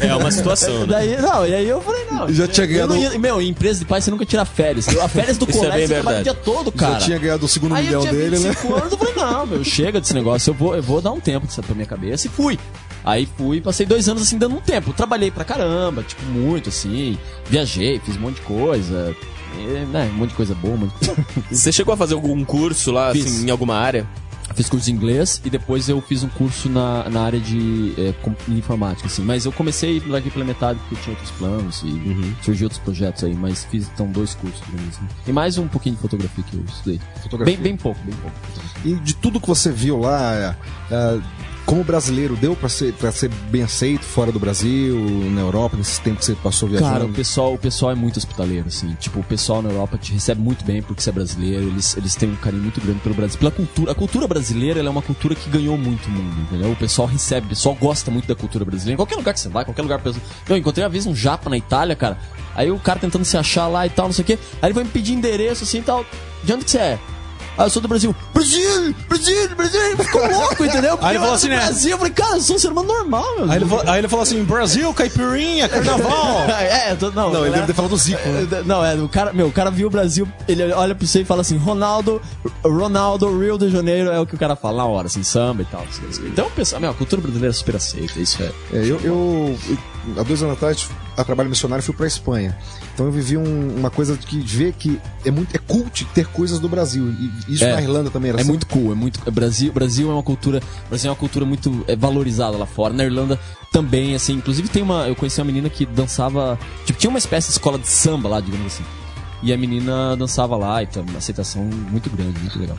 É 0.02 0.14
uma 0.14 0.30
situação, 0.30 0.80
né? 0.80 0.86
Daí, 0.88 1.20
não, 1.20 1.46
e 1.46 1.54
aí 1.54 1.68
eu 1.68 1.80
falei, 1.80 2.04
não. 2.10 2.32
Já 2.32 2.46
tinha 2.48 2.66
ganhado- 2.66 2.96
ia- 2.96 3.18
Meu, 3.18 3.40
em 3.40 3.48
empresa 3.48 3.78
de 3.80 3.84
pai 3.84 4.00
você 4.00 4.10
nunca 4.10 4.24
tira 4.26 4.44
férias. 4.44 4.88
A 4.98 5.08
férias 5.08 5.36
do 5.38 5.48
Isso 5.48 5.58
é 5.58 5.60
colégio 5.62 5.78
bem 5.78 5.86
você 5.88 5.94
trabalha 5.94 6.20
o 6.20 6.22
dia 6.24 6.34
todo, 6.34 6.72
cara. 6.72 6.92
Já 6.94 7.06
tinha 7.06 7.18
ganhado 7.18 7.44
o 7.46 7.48
segundo 7.48 7.74
Aí 7.74 7.86
eu 7.92 8.00
milhão 8.00 8.14
dele, 8.14 8.38
né? 8.38 8.48
25 8.50 8.74
anos, 8.74 8.92
eu 8.92 8.98
falei, 8.98 9.14
não, 9.14 9.46
meu, 9.46 9.64
chega 9.64 10.00
desse 10.00 10.14
negócio, 10.14 10.50
eu 10.50 10.54
vou, 10.54 10.76
eu 10.76 10.82
vou 10.82 11.00
dar 11.00 11.12
um 11.12 11.20
tempo 11.20 11.46
pra 11.62 11.74
minha 11.74 11.86
cabeça 11.86 12.26
e 12.26 12.30
fui. 12.30 12.58
Aí 13.04 13.28
fui, 13.36 13.60
passei 13.60 13.86
dois 13.86 14.08
anos 14.08 14.22
assim, 14.22 14.36
dando 14.38 14.56
um 14.56 14.60
tempo. 14.60 14.92
Trabalhei 14.92 15.30
pra 15.30 15.44
caramba, 15.44 16.02
tipo, 16.02 16.22
muito 16.26 16.68
assim. 16.68 17.16
Viajei, 17.48 18.00
fiz 18.04 18.16
um 18.16 18.20
monte 18.20 18.36
de 18.36 18.42
coisa. 18.42 19.14
E, 19.56 19.86
né, 19.86 20.10
um 20.12 20.18
monte 20.18 20.30
de 20.30 20.34
coisa 20.36 20.54
boa, 20.54 20.74
um 20.74 20.78
monte 20.78 20.92
de... 21.00 21.56
Você 21.56 21.72
chegou 21.72 21.94
a 21.94 21.96
fazer 21.96 22.14
algum 22.14 22.44
curso 22.44 22.90
lá, 22.92 23.10
Fiz. 23.12 23.24
assim, 23.24 23.46
em 23.46 23.50
alguma 23.50 23.76
área? 23.76 24.06
Fiz 24.58 24.68
curso 24.68 24.86
de 24.86 24.92
inglês 24.92 25.40
e 25.44 25.50
depois 25.50 25.88
eu 25.88 26.00
fiz 26.00 26.24
um 26.24 26.28
curso 26.28 26.68
na, 26.68 27.08
na 27.08 27.22
área 27.22 27.38
de 27.38 27.94
é, 27.96 28.12
informática, 28.48 29.06
assim. 29.06 29.22
Mas 29.22 29.44
eu 29.44 29.52
comecei 29.52 30.02
larguei 30.04 30.32
pela 30.32 30.44
metade 30.44 30.80
porque 30.80 30.96
eu 30.96 31.00
tinha 31.00 31.14
outros 31.14 31.30
planos 31.38 31.82
e 31.84 32.34
surgiu 32.42 32.64
outros 32.64 32.80
projetos 32.82 33.22
aí. 33.22 33.36
Mas 33.36 33.64
fiz 33.66 33.88
então 33.94 34.10
dois 34.10 34.34
cursos 34.34 34.60
mesmo. 34.66 35.08
E 35.28 35.30
mais 35.30 35.58
um 35.58 35.68
pouquinho 35.68 35.94
de 35.94 36.00
fotografia 36.00 36.42
que 36.42 36.56
eu 36.56 36.64
estudei. 36.64 37.00
Fotografia. 37.22 37.54
Bem, 37.54 37.62
bem 37.62 37.76
pouco, 37.76 38.00
bem 38.04 38.16
pouco. 38.16 38.36
E 38.84 38.94
de 38.96 39.14
tudo 39.14 39.40
que 39.40 39.46
você 39.46 39.70
viu 39.70 40.00
lá, 40.00 40.34
é, 40.34 40.56
é, 40.90 41.20
como 41.68 41.84
brasileiro, 41.84 42.34
deu 42.34 42.56
pra 42.56 42.66
ser, 42.70 42.94
pra 42.94 43.12
ser 43.12 43.28
bem 43.50 43.62
aceito 43.62 44.02
fora 44.02 44.32
do 44.32 44.40
Brasil, 44.40 44.98
na 45.34 45.42
Europa, 45.42 45.76
nesse 45.76 46.00
tempo 46.00 46.18
que 46.18 46.25
você 46.25 46.34
passou 46.34 46.66
viajando? 46.66 46.90
Cara, 46.90 47.04
o 47.04 47.12
pessoal, 47.12 47.52
o 47.52 47.58
pessoal 47.58 47.92
é 47.92 47.94
muito 47.94 48.16
hospitaleiro, 48.16 48.68
assim. 48.68 48.96
Tipo, 48.98 49.20
o 49.20 49.22
pessoal 49.22 49.60
na 49.60 49.68
Europa 49.68 49.98
te 49.98 50.10
recebe 50.14 50.40
muito 50.40 50.64
bem 50.64 50.80
porque 50.80 51.02
você 51.02 51.10
é 51.10 51.12
brasileiro. 51.12 51.66
Eles, 51.66 51.94
eles 51.94 52.14
têm 52.14 52.30
um 52.30 52.37
carinho 52.37 52.62
muito 52.62 52.80
grande 52.80 53.00
pelo 53.00 53.14
Brasil. 53.14 53.38
Pela 53.38 53.50
cultura. 53.50 53.92
A 53.92 53.94
cultura 53.94 54.26
brasileira 54.26 54.80
é 54.80 54.88
uma 54.88 55.02
cultura 55.02 55.34
que 55.34 55.50
ganhou 55.50 55.76
muito 55.76 56.06
o 56.06 56.10
mundo, 56.10 56.40
entendeu? 56.40 56.72
O 56.72 56.76
pessoal 56.76 57.06
recebe, 57.06 57.44
o 57.44 57.50
pessoal 57.50 57.75
gosta 57.75 58.10
muito 58.10 58.26
da 58.26 58.34
cultura 58.34 58.64
brasileira. 58.64 58.94
Em 58.94 58.96
qualquer 58.96 59.16
lugar 59.16 59.34
que 59.34 59.40
você 59.40 59.50
vai, 59.50 59.66
qualquer 59.66 59.82
lugar. 59.82 60.00
Eu 60.48 60.56
encontrei 60.56 60.82
uma 60.82 60.90
vez 60.90 61.04
um 61.04 61.14
japa 61.14 61.50
na 61.50 61.58
Itália, 61.58 61.94
cara. 61.94 62.18
Aí 62.54 62.70
o 62.70 62.78
cara 62.78 62.98
tentando 62.98 63.26
se 63.26 63.37
achar 63.37 63.68
lá 63.68 63.87
e 63.87 63.90
tal, 63.90 64.06
não 64.06 64.14
sei 64.14 64.22
o 64.22 64.26
quê. 64.26 64.38
Aí 64.62 64.68
ele 64.68 64.75
vai 64.75 64.84
me 64.84 64.90
pedir 64.90 65.12
endereço 65.12 65.64
assim 65.64 65.80
e 65.80 65.82
tal. 65.82 66.02
De 66.42 66.50
onde 66.50 66.64
que 66.64 66.70
você 66.70 66.78
é? 66.78 66.98
Ah, 67.58 67.64
eu 67.64 67.70
sou 67.70 67.82
do 67.82 67.88
Brasil. 67.88 68.14
Brasil! 68.32 68.94
Brasil! 69.08 69.48
Brasil! 69.56 69.80
Ele 69.82 69.96
ficou 70.04 70.26
louco, 70.30 70.64
entendeu? 70.64 70.92
Porque 70.96 71.04
Aí 71.06 71.12
ele 71.12 71.18
falou 71.18 71.34
assim, 71.34 71.48
né? 71.48 71.56
Brasil. 71.56 71.90
Eu 71.90 71.98
falei, 71.98 72.12
cara, 72.12 72.36
eu 72.36 72.40
sou 72.40 72.56
um 72.56 72.58
ser 72.58 72.68
humano 72.68 72.88
normal, 72.88 73.24
meu. 73.36 73.50
Aí 73.50 73.58
ele, 73.58 73.66
falou, 73.66 73.84
aí 73.88 73.98
ele 73.98 74.08
falou 74.08 74.22
assim: 74.22 74.44
Brasil, 74.44 74.94
caipirinha, 74.94 75.68
carnaval. 75.68 76.48
é, 76.48 76.94
tô, 76.94 77.10
não, 77.10 77.32
Não, 77.32 77.44
ele 77.44 77.54
deve 77.54 77.66
ter 77.66 77.74
falado 77.74 77.90
do 77.90 77.96
Zico, 77.96 78.28
né? 78.28 78.46
É, 78.60 78.62
Não, 78.62 78.84
é, 78.84 78.94
o 78.94 79.08
cara, 79.08 79.32
meu, 79.32 79.48
o 79.48 79.52
cara 79.52 79.70
viu 79.70 79.88
o 79.88 79.90
Brasil, 79.90 80.26
ele 80.46 80.72
olha 80.72 80.94
pra 80.94 81.06
você 81.06 81.22
e 81.22 81.24
fala 81.24 81.40
assim, 81.40 81.56
Ronaldo, 81.56 82.22
Ronaldo, 82.64 83.38
Rio 83.38 83.58
de 83.58 83.68
Janeiro, 83.70 84.10
é 84.10 84.20
o 84.20 84.26
que 84.26 84.34
o 84.34 84.38
cara 84.38 84.54
fala 84.54 84.78
na 84.78 84.86
hora, 84.86 85.06
assim, 85.08 85.22
samba 85.22 85.62
e 85.62 85.64
tal. 85.64 85.84
assim, 85.90 86.02
assim. 86.08 86.26
Então, 86.28 86.48
pensa, 86.54 86.78
meu, 86.78 86.90
a 86.90 86.94
cultura 86.94 87.20
brasileira 87.20 87.50
é 87.52 87.56
super 87.56 87.76
aceita, 87.76 88.18
isso 88.20 88.42
é. 88.42 88.46
É, 88.72 88.78
eu, 88.78 89.00
eu, 89.02 89.58
eu- 89.68 89.78
há 90.16 90.22
dois 90.22 90.42
anos 90.42 90.54
atrás, 90.56 90.88
a 91.16 91.24
trabalho 91.24 91.48
missionário, 91.48 91.82
fui 91.84 91.94
pra 91.94 92.06
Espanha. 92.06 92.56
Então 92.94 93.06
eu 93.06 93.12
vivi 93.12 93.36
um- 93.36 93.76
uma 93.76 93.90
coisa 93.90 94.16
de 94.16 94.26
que 94.26 94.38
ver 94.40 94.72
que 94.72 95.00
é 95.24 95.30
muito 95.30 95.54
é 95.54 95.58
cult 95.58 96.04
ter 96.14 96.26
coisas 96.28 96.58
do 96.58 96.68
Brasil. 96.68 97.12
E 97.46 97.54
isso 97.54 97.64
É. 97.64 97.74
na 97.74 97.82
Irlanda 97.82 98.10
também 98.10 98.30
era 98.30 98.38
É 98.38 98.42
assim. 98.42 98.50
muito 98.50 98.66
cool, 98.66 98.92
é 98.92 98.94
muito. 98.94 99.20
é 99.26 99.30
Brasil, 99.30 99.72
Brasil 99.72 100.10
é 100.10 100.12
uma 100.12 100.22
cultura. 100.22 100.60
Brasil 100.88 101.08
é 101.08 101.10
uma 101.12 101.16
cultura 101.18 101.44
muito 101.44 101.84
é, 101.88 101.94
valorizada 101.96 102.56
lá 102.56 102.66
fora. 102.66 102.92
Na 102.94 103.04
Irlanda 103.04 103.38
também, 103.72 104.14
assim. 104.14 104.34
Inclusive 104.34 104.68
tem 104.68 104.82
uma. 104.82 105.06
Eu 105.08 105.14
conheci 105.16 105.40
uma 105.40 105.46
menina 105.46 105.68
que 105.68 105.84
dançava. 105.86 106.58
Tipo, 106.86 106.98
tinha 106.98 107.10
uma 107.10 107.18
espécie 107.18 107.48
de 107.48 107.52
escola 107.52 107.78
de 107.78 107.88
samba 107.88 108.28
lá, 108.28 108.40
digamos 108.40 108.66
assim. 108.66 108.84
E 109.42 109.52
a 109.52 109.56
menina 109.56 110.16
dançava 110.16 110.56
lá, 110.56 110.82
então, 110.82 111.04
uma 111.08 111.18
aceitação 111.18 111.62
muito 111.62 112.10
grande, 112.10 112.38
muito 112.40 112.58
legal. 112.58 112.76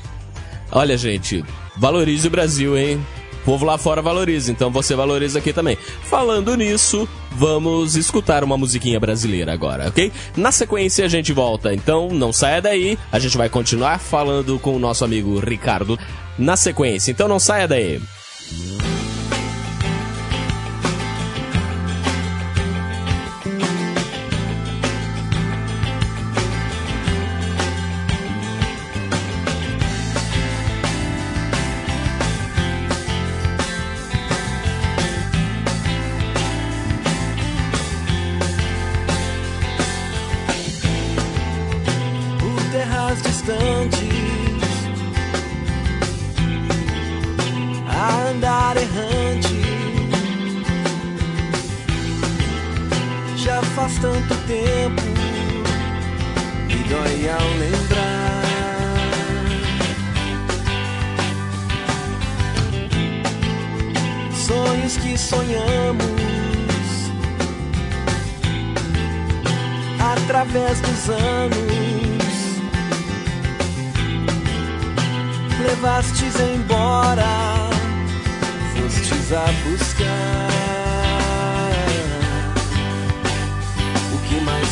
Olha, 0.72 0.98
gente, 0.98 1.44
valorize 1.78 2.28
o 2.28 2.32
Brasil, 2.32 2.78
hein? 2.78 3.00
O 3.42 3.46
povo 3.46 3.66
lá 3.66 3.78
fora 3.78 4.02
valoriza, 4.02 4.52
então 4.52 4.70
você 4.70 4.96
valoriza 4.96 5.40
aqui 5.40 5.54
também. 5.54 5.78
Falando 6.04 6.56
nisso, 6.56 7.08
vamos 7.32 7.96
escutar 7.96 8.44
uma 8.44 8.58
musiquinha 8.58 9.00
brasileira 9.00 9.54
agora, 9.54 9.88
ok? 9.88 10.12
Na 10.36 10.52
sequência 10.52 11.06
a 11.06 11.08
gente 11.08 11.34
volta, 11.34 11.74
então 11.74 12.10
não 12.10 12.34
saia 12.34 12.62
daí, 12.62 12.98
a 13.12 13.20
gente 13.20 13.38
vai 13.38 13.50
continuar 13.50 14.00
falando 14.00 14.60
com 14.60 14.76
o 14.76 14.80
nosso 14.80 15.06
amigo 15.06 15.40
Ricardo 15.40 15.98
na 16.38 16.56
sequência, 16.56 17.12
então 17.12 17.28
não 17.28 17.40
saia 17.40 17.68
daí. 17.68 18.00
por 18.00 18.89
faz 53.90 53.98
tanto 54.00 54.36
tempo 54.46 55.02
e 56.70 56.84
dói 56.90 57.30
ao 57.30 57.50
lembrar. 57.58 58.44
Sonhos 64.34 64.98
que 64.98 65.18
sonhamos 65.18 66.06
através 70.00 70.80
dos 70.82 71.10
anos. 71.10 71.60
Levastes 75.62 76.36
embora, 76.40 77.70
fostes 78.76 79.34
a 79.34 79.46
buscar 79.70 80.49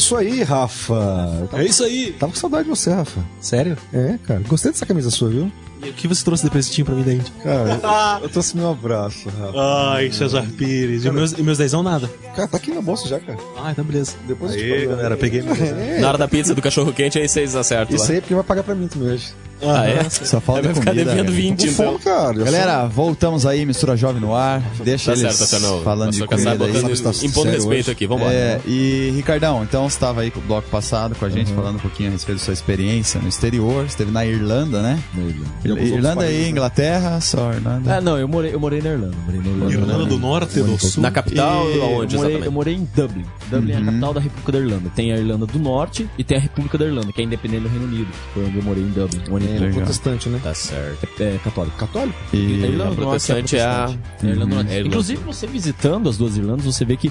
isso 0.00 0.16
aí, 0.16 0.42
Rafa. 0.42 1.46
Tava, 1.50 1.62
É 1.62 1.66
isso 1.66 1.84
aí. 1.84 2.12
tava 2.18 2.32
com 2.32 2.38
saudade 2.38 2.64
de 2.64 2.70
você, 2.70 2.90
Rafa. 2.92 3.20
Sério? 3.40 3.76
É, 3.92 4.18
cara. 4.26 4.40
Gostei 4.48 4.72
dessa 4.72 4.84
camisa 4.86 5.10
sua, 5.10 5.28
viu? 5.28 5.52
E 5.82 5.88
o 5.88 5.92
que 5.94 6.06
você 6.06 6.22
trouxe 6.24 6.44
de 6.44 6.50
presentinho 6.50 6.84
pra 6.84 6.94
mim 6.94 7.02
daí? 7.02 7.20
Cara, 7.42 7.80
eu, 8.18 8.22
eu 8.24 8.28
trouxe 8.28 8.54
meu 8.56 8.70
abraço, 8.70 9.28
Rafa. 9.30 9.52
Ai, 9.94 10.10
Cesar 10.12 10.46
Pires. 10.46 11.04
E 11.04 11.10
meus, 11.10 11.32
e 11.32 11.42
meus 11.42 11.56
dezão 11.58 11.82
nada. 11.82 12.10
Cara, 12.40 12.48
tá 12.48 12.56
aqui 12.56 12.70
na 12.72 12.80
bolsa 12.80 13.08
já, 13.08 13.18
cara. 13.20 13.38
Ah, 13.58 13.70
então 13.70 13.84
beleza. 13.84 14.14
Depois 14.26 14.54
eu 14.54 14.58
te 14.58 14.68
pago. 14.86 14.90
galera, 14.96 15.16
peguei 15.16 15.42
meu. 15.42 15.54
É, 15.54 15.98
Na 16.00 16.08
hora 16.08 16.18
da 16.18 16.28
pizza 16.28 16.54
do 16.54 16.62
cachorro 16.62 16.92
quente, 16.92 17.18
aí 17.18 17.28
vocês 17.28 17.54
acertam 17.54 17.94
Isso 17.96 18.04
lá. 18.06 18.10
aí 18.12 18.16
é 18.18 18.20
porque 18.20 18.34
vai 18.34 18.44
pagar 18.44 18.62
pra 18.62 18.74
mim 18.74 18.88
também 18.88 19.12
hoje. 19.12 19.32
Ah, 19.62 19.86
é? 19.86 20.08
Só 20.08 20.40
falta 20.40 20.62
Vai 20.62 20.72
ficar 20.74 20.92
comida, 20.92 21.10
devendo 21.10 21.26
cara. 21.26 21.36
20, 21.36 21.66
Com 21.68 21.72
fome, 21.74 21.88
então. 21.88 21.98
cara. 21.98 22.38
Eu 22.38 22.44
Galera, 22.46 22.86
voltamos 22.86 23.44
aí, 23.44 23.66
Mistura 23.66 23.94
Jovem 23.94 24.18
no 24.18 24.34
ar. 24.34 24.62
Deixa 24.82 25.12
Tá 25.12 25.18
eles 25.20 25.36
certo, 25.36 25.50
Tassiano. 25.50 25.82
falando 25.82 26.12
de 26.12 26.26
comida 26.26 26.50
aí. 26.52 26.56
tá 26.58 26.66
impondo 26.68 27.02
sério 27.02 27.50
respeito 27.50 27.80
hoje? 27.82 27.90
aqui, 27.90 28.06
vambora. 28.06 28.32
É, 28.32 28.58
e 28.66 29.12
Ricardão, 29.16 29.62
então 29.62 29.86
você 29.86 29.96
estava 29.96 30.22
aí 30.22 30.30
com 30.30 30.40
o 30.40 30.42
bloco 30.44 30.66
passado 30.70 31.14
com 31.14 31.26
a 31.26 31.28
Uhum. 31.28 31.34
gente, 31.34 31.52
falando 31.52 31.76
um 31.76 31.78
pouquinho 31.80 32.08
a 32.08 32.12
respeito 32.12 32.38
da 32.38 32.44
sua 32.46 32.54
experiência 32.54 33.20
no 33.20 33.28
exterior. 33.28 33.82
Você 33.82 33.88
esteve 33.88 34.10
na 34.10 34.24
Irlanda, 34.24 34.80
né? 34.80 34.98
Outros 35.68 35.88
Irlanda 35.90 36.16
países, 36.22 36.38
e 36.40 36.42
né? 36.44 36.48
Inglaterra, 36.48 37.20
só 37.20 37.52
Irlanda. 37.52 37.96
Ah, 37.96 38.00
não, 38.00 38.18
eu 38.18 38.26
morei, 38.26 38.54
eu 38.54 38.60
morei 38.60 38.80
na 38.80 38.88
Irlanda. 38.92 39.16
Morei 39.26 39.40
na 39.42 39.46
Irlanda. 39.50 39.72
Irlanda 39.74 40.06
do 40.06 40.18
Norte, 40.18 40.60
do 40.62 40.78
Sul. 40.78 41.02
Na 41.02 41.10
capital, 41.10 41.70
E- 41.70 41.80
aonde 41.82 42.16
Eu 42.30 42.38
morei, 42.38 42.48
eu 42.48 42.52
morei 42.52 42.74
em 42.74 42.88
Dublin. 42.94 43.24
Dublin 43.50 43.72
é 43.72 43.76
a 43.76 43.84
capital 43.84 44.14
da 44.14 44.20
República 44.20 44.52
da 44.52 44.58
Irlanda. 44.58 44.90
Tem 44.94 45.12
a 45.12 45.16
Irlanda 45.16 45.46
do 45.46 45.58
Norte 45.58 46.08
e 46.18 46.24
tem 46.24 46.36
a 46.36 46.40
República 46.40 46.78
da 46.78 46.84
Irlanda, 46.86 47.12
que 47.12 47.20
é 47.20 47.24
independente 47.24 47.62
do 47.62 47.68
Reino 47.68 47.84
Unido. 47.86 48.06
que 48.10 48.34
Foi 48.34 48.44
onde 48.46 48.56
eu 48.58 48.62
morei 48.62 48.82
em 48.82 48.90
Dublin. 48.90 49.20
Um 49.30 49.36
ano 49.36 49.46
e 49.46 49.48
É, 49.54 49.58
pouco. 49.58 49.74
protestante, 49.74 50.28
né? 50.28 50.40
Tá 50.42 50.54
certo. 50.54 51.08
É, 51.22 51.38
católico. 51.42 51.76
Católico? 51.76 52.18
A 52.32 52.36
E 52.36 52.38
Irlanda 52.40 52.66
do 52.72 52.78
Norte 52.78 52.96
protestante 52.96 53.56
é 53.56 53.62
a- 53.64 53.84
protestante. 53.84 54.00
É 54.22 54.26
a 54.26 54.30
Irlanda 54.30 54.46
do 54.50 54.54
Norte. 54.54 54.68
É 54.68 54.70
a 54.70 54.76
Irlanda. 54.76 54.88
Inclusive, 54.88 55.22
você 55.24 55.46
visitando 55.46 56.08
as 56.08 56.16
duas 56.18 56.36
Irlandas, 56.36 56.64
você 56.66 56.84
vê 56.84 56.96
que, 56.96 57.10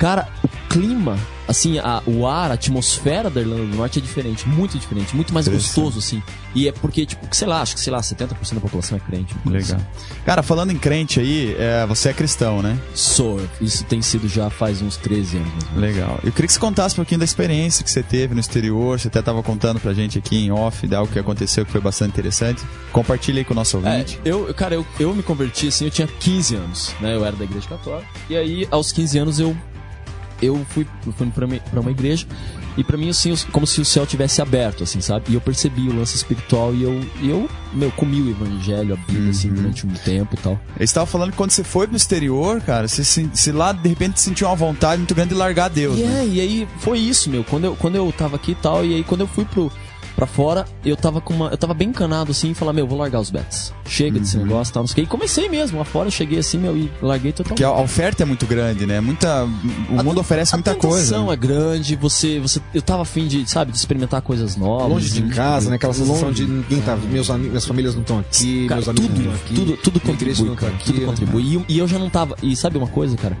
cara, 0.00 0.26
o 0.42 0.48
clima, 0.68 1.16
assim, 1.46 1.78
a- 1.78 2.00
o 2.06 2.26
ar, 2.26 2.50
a 2.50 2.54
atmosfera 2.54 3.28
da 3.28 3.40
Irlanda 3.40 3.64
do 3.66 3.76
Norte 3.76 3.98
é 3.98 4.02
diferente, 4.02 4.48
muito 4.48 4.78
diferente, 4.78 5.14
muito 5.14 5.34
mais 5.34 5.46
gostoso, 5.48 5.98
assim. 5.98 6.22
E 6.54 6.66
é 6.68 6.72
porque, 6.72 7.04
tipo, 7.06 7.26
sei 7.34 7.46
lá, 7.46 7.60
acho 7.60 7.74
que, 7.74 7.80
sei 7.80 7.92
lá, 7.92 8.00
70% 8.00 8.54
da 8.54 8.60
população 8.60 8.96
é 8.96 9.00
crente. 9.00 9.34
Legal. 9.46 9.80
Cara, 10.24 10.42
falando 10.42 10.70
em 10.72 10.76
crente 10.78 11.20
aí, 11.20 11.54
é, 11.58 11.84
você 11.86 12.08
é 12.08 12.12
cristão, 12.12 12.62
né? 12.62 12.72
assim. 12.72 12.92
Sou. 12.94 13.40
Isso 13.60 13.84
tem 13.84 14.00
sido 14.00 14.26
já 14.28 14.48
faz 14.48 14.80
uns 14.80 14.96
13 14.96 15.36
anos. 15.36 15.52
Legal. 15.76 16.18
Eu 16.24 16.32
queria 16.32 16.46
que 16.46 16.52
você 16.52 16.58
contasse 16.60 16.94
um 16.94 16.96
pouquinho 16.96 17.18
da 17.18 17.24
experiência 17.24 17.84
que 17.84 17.90
você 17.90 18.02
teve 18.02 18.32
no 18.34 18.40
exterior. 18.40 18.98
Você 18.98 19.08
até 19.08 19.18
estava 19.20 19.42
contando 19.42 19.78
pra 19.80 19.92
gente 19.92 20.18
aqui 20.18 20.36
em 20.44 20.50
off 20.50 20.86
de 20.88 20.94
algo 20.94 21.12
que 21.12 21.18
aconteceu 21.18 21.64
que 21.66 21.70
foi 21.72 21.80
bastante 21.80 22.10
interessante. 22.12 22.62
Compartilha 22.92 23.38
aí 23.40 23.44
com 23.44 23.52
o 23.52 23.56
nosso 23.56 23.76
É, 23.76 23.80
ouvinte. 23.80 24.20
eu, 24.24 24.52
cara, 24.54 24.74
eu, 24.74 24.86
eu 24.98 25.14
me 25.14 25.22
converti 25.22 25.68
assim, 25.68 25.84
eu 25.84 25.90
tinha 25.90 26.06
15 26.08 26.54
anos, 26.56 26.94
né? 27.00 27.14
Eu 27.14 27.24
era 27.24 27.34
da 27.36 27.44
igreja 27.44 27.68
católica. 27.68 28.06
E 28.28 28.36
aí, 28.36 28.66
aos 28.70 28.90
15 28.92 29.18
anos, 29.18 29.38
eu 29.40 29.56
eu 30.42 30.64
fui, 30.68 30.86
eu 31.06 31.12
fui 31.12 31.26
pra, 31.28 31.46
uma, 31.80 31.90
igreja 31.90 32.26
e 32.76 32.84
pra 32.84 32.96
mim, 32.96 33.08
assim, 33.10 33.34
como 33.52 33.66
se 33.66 33.80
o 33.80 33.84
céu 33.84 34.06
tivesse 34.06 34.40
aberto, 34.40 34.84
assim, 34.84 35.00
sabe? 35.00 35.26
E 35.30 35.34
eu 35.34 35.40
percebi 35.40 35.88
o 35.88 35.94
lance 35.94 36.16
espiritual 36.16 36.74
e 36.74 36.82
eu, 36.82 37.00
eu 37.22 37.48
meu, 37.72 37.90
comi 37.92 38.20
o 38.22 38.30
evangelho, 38.30 38.94
a 38.94 38.96
Bíblia, 38.96 39.30
assim, 39.30 39.48
durante 39.52 39.86
um 39.86 39.90
tempo 39.90 40.34
e 40.34 40.38
tal. 40.38 40.60
Eles 40.76 40.90
estavam 40.90 41.06
falando 41.06 41.30
que 41.32 41.36
quando 41.36 41.50
você 41.50 41.64
foi 41.64 41.86
pro 41.86 41.96
exterior, 41.96 42.60
cara, 42.60 42.86
você, 42.88 43.04
se- 43.04 43.52
lá 43.52 43.72
de 43.72 43.88
repente 43.88 44.20
sentiu 44.20 44.46
uma 44.46 44.56
vontade 44.56 44.98
muito 44.98 45.14
grande 45.14 45.30
de 45.30 45.36
largar 45.36 45.68
Deus. 45.68 45.98
E, 45.98 46.02
né? 46.02 46.22
é, 46.22 46.26
e 46.26 46.40
aí 46.40 46.68
foi 46.78 46.98
isso, 46.98 47.28
meu. 47.28 47.44
Quando 47.44 47.64
eu, 47.64 47.76
quando 47.76 47.96
eu 47.96 48.12
tava 48.16 48.36
aqui 48.36 48.52
e 48.52 48.56
tal, 48.56 48.84
e 48.84 48.94
aí 48.94 49.04
quando 49.04 49.22
eu 49.22 49.26
fui 49.28 49.44
pro, 49.44 49.70
pra 50.16 50.26
fora, 50.26 50.64
eu 50.84 50.96
tava 50.96 51.20
com 51.20 51.32
uma. 51.34 51.48
Eu 51.48 51.56
tava 51.56 51.72
bem 51.74 51.88
encanado 51.88 52.30
assim 52.30 52.50
e 52.50 52.54
falar, 52.54 52.72
meu, 52.72 52.86
vou 52.86 52.98
largar 52.98 53.20
os 53.20 53.30
bets. 53.30 53.72
Chega 53.86 54.20
desse 54.20 54.36
negócio 54.38 54.70
e 54.70 54.74
tal, 54.74 54.82
não 54.82 54.86
sei 54.88 54.92
o 54.92 54.96
quê. 54.96 55.02
E 55.02 55.06
comecei 55.06 55.48
mesmo, 55.48 55.78
lá 55.78 55.84
fora 55.84 56.06
eu 56.08 56.10
cheguei 56.12 56.38
assim, 56.38 56.58
meu, 56.58 56.76
e 56.76 56.90
larguei 57.02 57.32
totalmente. 57.32 57.48
Porque 57.60 57.64
a 57.64 57.68
a 57.68 57.82
oferta 57.82 58.22
é 58.22 58.26
muito 58.26 58.46
grande, 58.46 58.86
né? 58.86 59.00
Muita, 59.00 59.44
o 59.44 59.98
A 59.98 60.02
mundo 60.02 60.20
oferece 60.20 60.54
muita 60.54 60.72
a 60.72 60.74
coisa. 60.74 60.96
tentação 60.98 61.26
né? 61.26 61.32
é 61.32 61.36
grande, 61.36 61.96
você, 61.96 62.38
você. 62.38 62.60
Eu 62.74 62.82
tava 62.82 63.02
afim 63.02 63.26
de, 63.26 63.48
sabe, 63.50 63.72
de 63.72 63.78
experimentar 63.78 64.20
coisas 64.22 64.54
novas. 64.56 64.88
Longe 64.88 65.10
de 65.10 65.22
casa, 65.34 65.70
né? 65.70 65.76
Aquela 65.76 65.92
sensação 65.94 66.28
Longe. 66.28 66.44
de 66.44 66.50
ninguém 66.52 66.80
tá. 66.82 66.94
Meus 66.96 67.28
amigos, 67.30 67.48
minhas 67.50 67.66
famílias 67.66 67.94
não 67.94 68.02
estão 68.02 68.18
aqui, 68.18 68.66
Cara, 68.68 68.80
meus 68.80 68.88
amigos 68.88 69.08
tudo, 69.08 69.24
não 69.24 69.34
estão 69.34 69.46
aqui. 69.46 69.54
tudo, 69.54 69.76
tudo 69.78 69.96
igreja 70.10 70.44
contribui, 70.44 70.54
tá 70.54 70.60
cara, 70.60 70.74
aqui, 70.74 70.84
tudo 70.92 71.00
né? 71.00 71.06
contribui. 71.06 71.42
E, 71.42 71.54
eu- 71.54 71.64
e 71.68 71.78
eu 71.78 71.88
já 71.88 71.98
não 71.98 72.10
tava. 72.10 72.36
E 72.42 72.54
sabe 72.54 72.76
uma 72.78 72.86
coisa, 72.86 73.16
cara? 73.16 73.36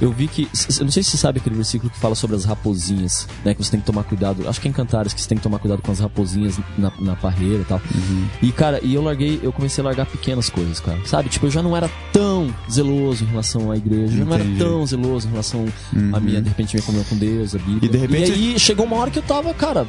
Eu 0.00 0.10
vi 0.12 0.26
que. 0.28 0.42
Eu 0.78 0.84
não 0.84 0.90
sei 0.92 1.02
se 1.02 1.10
você 1.10 1.16
sabe 1.16 1.38
aquele 1.38 1.54
versículo 1.56 1.90
que 1.90 1.98
fala 1.98 2.14
sobre 2.14 2.36
as 2.36 2.44
raposinhas, 2.44 3.28
né? 3.44 3.54
Que 3.54 3.62
você 3.64 3.70
tem 3.70 3.80
que 3.80 3.86
tomar 3.86 4.02
cuidado. 4.04 4.48
Acho 4.48 4.60
que 4.60 4.68
é 4.68 4.70
em 4.70 4.74
Cantares 4.74 5.12
que 5.14 5.20
você 5.20 5.28
tem 5.28 5.36
que 5.38 5.42
tomar 5.42 5.58
cuidado 5.58 5.82
com 5.82 5.92
as 5.92 6.00
raposinhas 6.00 6.58
na, 6.76 6.92
na 6.98 7.16
parreira 7.16 7.62
e 7.62 7.64
tal. 7.64 7.80
Uhum. 7.94 8.26
E, 8.42 8.52
cara, 8.52 8.80
e 8.82 8.94
eu 8.94 9.02
larguei, 9.02 9.40
eu 9.42 9.52
comecei 9.52 9.82
a 9.82 9.84
largar 9.86 10.06
pequenas 10.06 10.50
coisas, 10.50 10.80
cara. 10.80 10.98
Sabe? 11.06 11.28
Tipo, 11.28 11.46
eu 11.46 11.50
já 11.50 11.62
não 11.62 11.76
era 11.76 11.90
tão 12.12 12.52
zeloso 12.70 13.24
em 13.24 13.28
relação 13.28 13.70
à 13.70 13.76
igreja, 13.76 14.14
eu 14.14 14.18
já 14.18 14.24
não 14.24 14.34
era. 14.34 14.44
Uhum. 14.44 14.56
tão 14.58 14.86
zeloso 14.86 15.26
em 15.28 15.30
relação 15.30 15.66
à 16.12 16.20
minha, 16.20 16.42
de 16.42 16.48
repente, 16.48 16.74
minha 16.74 16.84
comunhão 16.84 17.04
com 17.08 17.16
Deus, 17.16 17.54
a 17.54 17.58
Bíblia. 17.58 17.78
E 17.82 17.88
de 17.88 17.98
repente- 17.98 18.30
E 18.30 18.34
aí 18.52 18.58
chegou 18.58 18.84
uma 18.86 18.96
hora 18.96 19.10
que 19.10 19.18
eu 19.18 19.22
tava, 19.22 19.52
cara, 19.54 19.86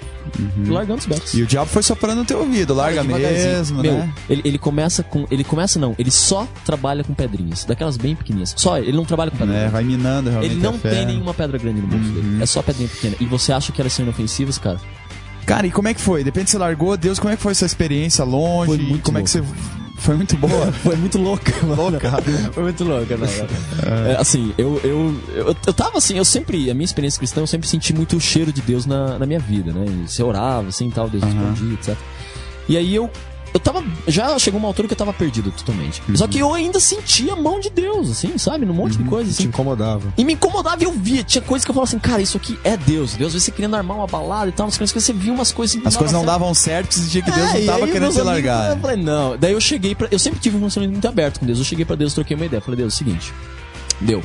largando 0.68 1.00
os 1.00 1.06
bets. 1.06 1.34
E 1.34 1.42
o 1.42 1.46
diabo 1.48 1.68
foi 1.70 1.82
soprando 1.84 2.20
no 2.20 2.26
teu 2.26 2.40
ouvido, 2.40 2.74
larga 2.74 3.04
mesmo, 3.04 3.82
Meu, 3.82 3.94
né? 3.94 4.14
Ele, 4.30 4.42
ele 4.46 4.58
começa 4.58 5.04
com. 5.04 5.26
Ele 5.32 5.44
começa 5.44 5.80
não, 5.80 5.96
ele 5.98 6.12
só 6.12 6.48
trabalha 6.64 7.04
com 7.04 7.14
pedrinhas. 7.14 7.66
Daquelas 7.66 7.98
bem 7.98 8.16
pequenininhas. 8.16 8.54
Só, 8.58 8.78
ele 8.78 8.92
não 8.94 9.06
trabalha 9.06 9.32
com 9.32 9.44
É, 9.44 9.48
grande. 9.48 9.72
vai 9.72 9.84
minando 9.84 10.05
realmente 10.12 10.46
Ele 10.54 10.62
não 10.62 10.72
a 10.72 10.78
fé. 10.78 10.90
tem 10.90 11.06
nenhuma 11.06 11.34
pedra 11.34 11.58
grande 11.58 11.82
no 11.82 11.88
bolso 11.88 12.10
dele. 12.12 12.42
É 12.42 12.46
só 12.46 12.62
pedrinha 12.62 12.90
pequena. 12.90 13.16
E 13.20 13.26
você 13.26 13.52
acha 13.52 13.72
que 13.72 13.82
elas 13.82 13.94
são 13.94 14.04
inofensivas, 14.04 14.58
cara? 14.58 14.80
Cara, 15.46 15.68
e 15.68 15.72
como 15.72 15.88
é 15.88 15.94
que 15.94 16.02
foi? 16.02 16.24
Depende 16.24 16.50
se 16.50 16.54
você 16.54 16.58
largou, 16.58 16.98
Deus, 16.98 17.20
como 17.20 17.32
é 17.32 17.36
que 17.38 17.42
foi 17.42 17.52
essa 17.52 17.66
experiência 17.66 18.24
longe? 18.26 18.68
Foi 18.68 18.78
muito 18.78 19.04
como 19.04 19.18
é 19.18 19.22
que 19.22 19.30
você... 19.30 19.44
Foi 19.98 20.16
muito 20.16 20.36
boa. 20.36 20.72
Foi 20.84 20.96
muito 20.98 21.18
louca, 21.18 21.54
mano. 21.66 21.90
Louca. 21.90 22.12
Foi 22.52 22.64
muito 22.64 22.84
louca, 22.84 23.16
né? 23.16 23.28
É, 24.10 24.18
assim, 24.20 24.54
eu, 24.58 24.80
eu, 24.84 25.22
eu, 25.34 25.56
eu 25.66 25.74
tava 25.74 25.98
assim, 25.98 26.18
eu 26.18 26.26
sempre, 26.26 26.70
a 26.70 26.74
minha 26.74 26.84
experiência 26.86 27.18
cristã, 27.18 27.40
eu 27.42 27.48
sempre 27.48 27.68
senti 27.68 27.94
muito 27.94 28.18
o 28.18 28.20
cheiro 28.20 28.52
de 28.52 28.62
Deus 28.62 28.86
na, 28.86 29.18
na 29.18 29.26
minha 29.26 29.40
vida, 29.40 29.72
né? 29.72 29.86
E 29.88 30.08
Você 30.08 30.22
orava, 30.22 30.68
assim, 30.68 30.90
tal, 30.90 31.10
Deus 31.10 31.24
respondia, 31.24 31.74
etc. 31.76 31.96
E 32.68 32.76
aí 32.78 32.94
eu, 32.94 33.10
eu 33.56 33.60
tava, 33.60 33.84
já 34.08 34.38
chegou 34.38 34.60
uma 34.60 34.68
altura 34.68 34.88
que 34.88 34.94
eu 34.94 34.98
tava 34.98 35.14
perdido 35.14 35.50
totalmente. 35.50 36.02
Só 36.14 36.28
que 36.28 36.38
eu 36.40 36.54
ainda 36.54 36.80
sentia 36.80 37.34
a 37.34 37.36
mão 37.36 37.60
de 37.60 37.70
Deus, 37.70 38.12
assim, 38.12 38.38
sabe? 38.38 38.66
Num 38.66 38.74
monte 38.74 38.98
de 38.98 39.04
coisa, 39.06 39.32
Te 39.32 39.34
assim. 39.34 39.44
incomodava. 39.48 40.14
E 40.18 40.24
me 40.24 40.34
incomodava 40.34 40.84
e 40.84 40.86
eu 40.86 40.92
via. 40.92 41.24
Tinha 41.24 41.42
coisas 41.42 41.66
que 41.66 41.72
eu 41.72 41.74
falava 41.74 41.90
assim, 41.90 42.00
cara, 42.00 42.22
isso 42.22 42.38
aqui 42.38 42.60
é 42.64 42.76
Deus. 42.76 43.14
Deus, 43.14 43.34
você 43.34 43.52
querendo 43.52 43.76
armar 43.76 43.96
uma 43.98 44.08
balada 44.08 44.50
e 44.50 44.52
tal, 44.52 44.66
umas 44.66 44.78
coisas 44.78 44.92
que 44.94 45.00
você 45.00 45.14
via 45.14 45.32
umas 45.32 45.52
coisas 45.52 45.78
assim. 45.78 45.88
As 45.88 45.96
coisas 45.96 46.14
não 46.14 46.26
dava 46.26 46.36
davam 46.36 46.54
certo, 46.54 46.94
você 46.94 47.00
sentia 47.02 47.22
que 47.22 47.32
Deus 47.32 47.50
é, 47.54 47.60
não 47.60 47.66
tava 47.66 47.88
querendo 47.88 48.12
te 48.12 48.20
amigos, 48.20 48.26
largar. 48.26 48.72
Eu 48.72 48.78
falei, 48.78 48.98
não. 48.98 49.38
Daí 49.38 49.54
eu 49.54 49.62
cheguei 49.62 49.96
pra. 49.96 50.10
Eu 50.12 50.20
sempre 50.20 50.40
tive 50.40 50.58
um 50.58 50.60
relacionamento 50.60 50.94
muito 50.94 51.08
aberto 51.08 51.40
com 51.40 51.46
Deus. 51.46 51.58
Eu 51.60 51.66
cheguei 51.66 51.86
pra 51.86 51.96
Deus, 51.96 52.14
troquei 52.14 52.36
uma 52.36 52.46
ideia. 52.46 52.62
Falei, 52.62 52.78
Deus, 52.78 52.94
é 52.94 52.96
o 52.96 52.98
seguinte. 52.98 53.34
Deu. 54.02 54.22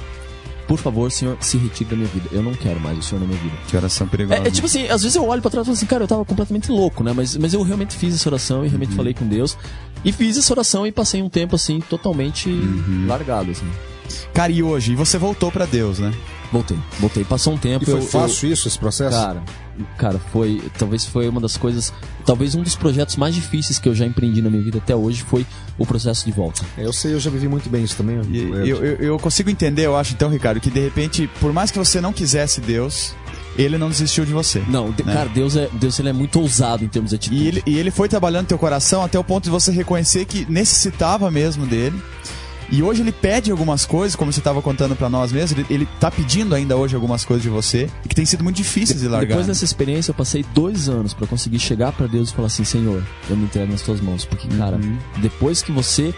Por 0.70 0.78
favor, 0.78 1.10
Senhor, 1.10 1.36
se 1.40 1.58
retire 1.58 1.90
da 1.90 1.96
minha 1.96 2.06
vida. 2.08 2.28
Eu 2.30 2.44
não 2.44 2.54
quero 2.54 2.78
mais 2.78 2.96
o 2.96 3.02
Senhor 3.02 3.20
na 3.20 3.26
minha 3.26 3.40
vida. 3.40 3.56
Que 3.66 3.76
oração 3.76 4.06
perigosa. 4.06 4.40
É, 4.40 4.46
é 4.46 4.50
tipo 4.52 4.68
assim, 4.68 4.86
às 4.86 5.02
vezes 5.02 5.16
eu 5.16 5.26
olho 5.26 5.42
pra 5.42 5.50
trás 5.50 5.64
e 5.64 5.66
falo 5.66 5.76
assim, 5.76 5.86
cara, 5.86 6.04
eu 6.04 6.06
tava 6.06 6.24
completamente 6.24 6.70
louco, 6.70 7.02
né? 7.02 7.12
Mas, 7.12 7.36
mas 7.36 7.52
eu 7.52 7.60
realmente 7.62 7.96
fiz 7.96 8.14
essa 8.14 8.28
oração 8.28 8.64
e 8.64 8.68
realmente 8.68 8.94
falei 8.94 9.12
com 9.12 9.26
Deus. 9.26 9.58
E 10.04 10.12
fiz 10.12 10.38
essa 10.38 10.52
oração 10.52 10.86
e 10.86 10.92
passei 10.92 11.20
um 11.22 11.28
tempo 11.28 11.56
assim, 11.56 11.80
totalmente 11.80 12.48
largado, 13.08 13.50
assim. 13.50 13.66
Cara, 14.32 14.52
e 14.52 14.62
hoje? 14.62 14.92
E 14.92 14.94
você 14.94 15.18
voltou 15.18 15.50
pra 15.50 15.66
Deus, 15.66 15.98
né? 15.98 16.14
Voltei, 16.52 16.78
voltei. 17.00 17.24
Passou 17.24 17.54
um 17.54 17.58
tempo. 17.58 17.82
E 17.82 17.86
foi 17.86 17.94
eu- 17.94 17.98
eu- 17.98 18.06
fácil 18.06 18.52
isso, 18.52 18.68
esse 18.68 18.78
processo? 18.78 19.16
Cara, 19.16 19.42
cara, 19.96 20.18
foi. 20.32 20.60
Talvez 20.78 21.04
foi 21.04 21.28
uma 21.28 21.40
das 21.40 21.56
coisas. 21.56 21.92
Talvez 22.24 22.54
um 22.54 22.62
dos 22.62 22.76
projetos 22.76 23.16
mais 23.16 23.34
difíceis 23.34 23.78
que 23.78 23.88
eu 23.88 23.94
já 23.94 24.06
empreendi 24.06 24.40
na 24.42 24.50
minha 24.50 24.62
vida 24.62 24.78
até 24.78 24.94
hoje 24.94 25.22
foi 25.22 25.46
o 25.78 25.86
processo 25.86 26.24
de 26.24 26.32
volta. 26.32 26.62
É, 26.76 26.84
eu 26.84 26.92
sei, 26.92 27.14
eu 27.14 27.20
já 27.20 27.30
vivi 27.30 27.48
muito 27.48 27.68
bem 27.68 27.82
isso 27.84 27.96
também. 27.96 28.20
E 28.30 28.38
eu, 28.68 28.84
eu, 28.84 28.96
eu 28.96 29.18
consigo 29.18 29.50
entender, 29.50 29.86
eu 29.86 29.96
acho, 29.96 30.12
então, 30.12 30.28
Ricardo, 30.28 30.60
que 30.60 30.70
de 30.70 30.80
repente, 30.80 31.28
por 31.40 31.52
mais 31.52 31.70
que 31.70 31.78
você 31.78 32.00
não 32.00 32.12
quisesse 32.12 32.60
Deus, 32.60 33.14
ele 33.56 33.76
não 33.78 33.88
desistiu 33.88 34.24
de 34.24 34.32
você. 34.32 34.62
Não, 34.68 34.90
de- 34.90 35.02
Né? 35.02 35.12
cara, 35.12 35.28
Deus 35.28 35.56
é, 35.56 35.68
Deus 35.72 35.98
ele 35.98 36.08
é 36.08 36.12
muito 36.12 36.38
ousado 36.40 36.84
em 36.84 36.88
termos 36.88 37.10
de 37.10 37.16
atitude. 37.16 37.42
E 37.42 37.48
ele, 37.48 37.62
e 37.66 37.78
ele 37.78 37.90
foi 37.90 38.08
trabalhando 38.08 38.42
no 38.42 38.48
teu 38.48 38.58
coração 38.58 39.02
até 39.02 39.18
o 39.18 39.24
ponto 39.24 39.44
de 39.44 39.50
você 39.50 39.72
reconhecer 39.72 40.24
que 40.24 40.46
necessitava 40.50 41.30
mesmo 41.30 41.66
dele. 41.66 42.00
E 42.70 42.82
hoje 42.82 43.02
ele 43.02 43.10
pede 43.12 43.50
algumas 43.50 43.84
coisas, 43.84 44.14
como 44.14 44.32
você 44.32 44.38
estava 44.38 44.62
contando 44.62 44.94
pra 44.94 45.08
nós 45.08 45.32
mesmo, 45.32 45.58
ele, 45.58 45.66
ele 45.68 45.88
tá 45.98 46.10
pedindo 46.10 46.54
ainda 46.54 46.76
hoje 46.76 46.94
algumas 46.94 47.24
coisas 47.24 47.42
de 47.42 47.48
você, 47.48 47.90
e 48.04 48.08
que 48.08 48.14
tem 48.14 48.24
sido 48.24 48.44
muito 48.44 48.56
difíceis 48.56 49.00
de 49.00 49.08
largar. 49.08 49.26
Depois 49.28 49.46
dessa 49.48 49.64
experiência, 49.64 50.10
eu 50.12 50.14
passei 50.14 50.44
dois 50.54 50.88
anos 50.88 51.12
pra 51.12 51.26
conseguir 51.26 51.58
chegar 51.58 51.90
pra 51.92 52.06
Deus 52.06 52.30
e 52.30 52.34
falar 52.34 52.46
assim: 52.46 52.62
Senhor, 52.64 53.02
eu 53.28 53.36
me 53.36 53.44
entrego 53.44 53.72
nas 53.72 53.82
tuas 53.82 54.00
mãos. 54.00 54.24
Porque, 54.24 54.46
cara, 54.56 54.76
Uhum. 54.76 54.96
depois 55.18 55.62
que 55.62 55.72
você 55.72 56.14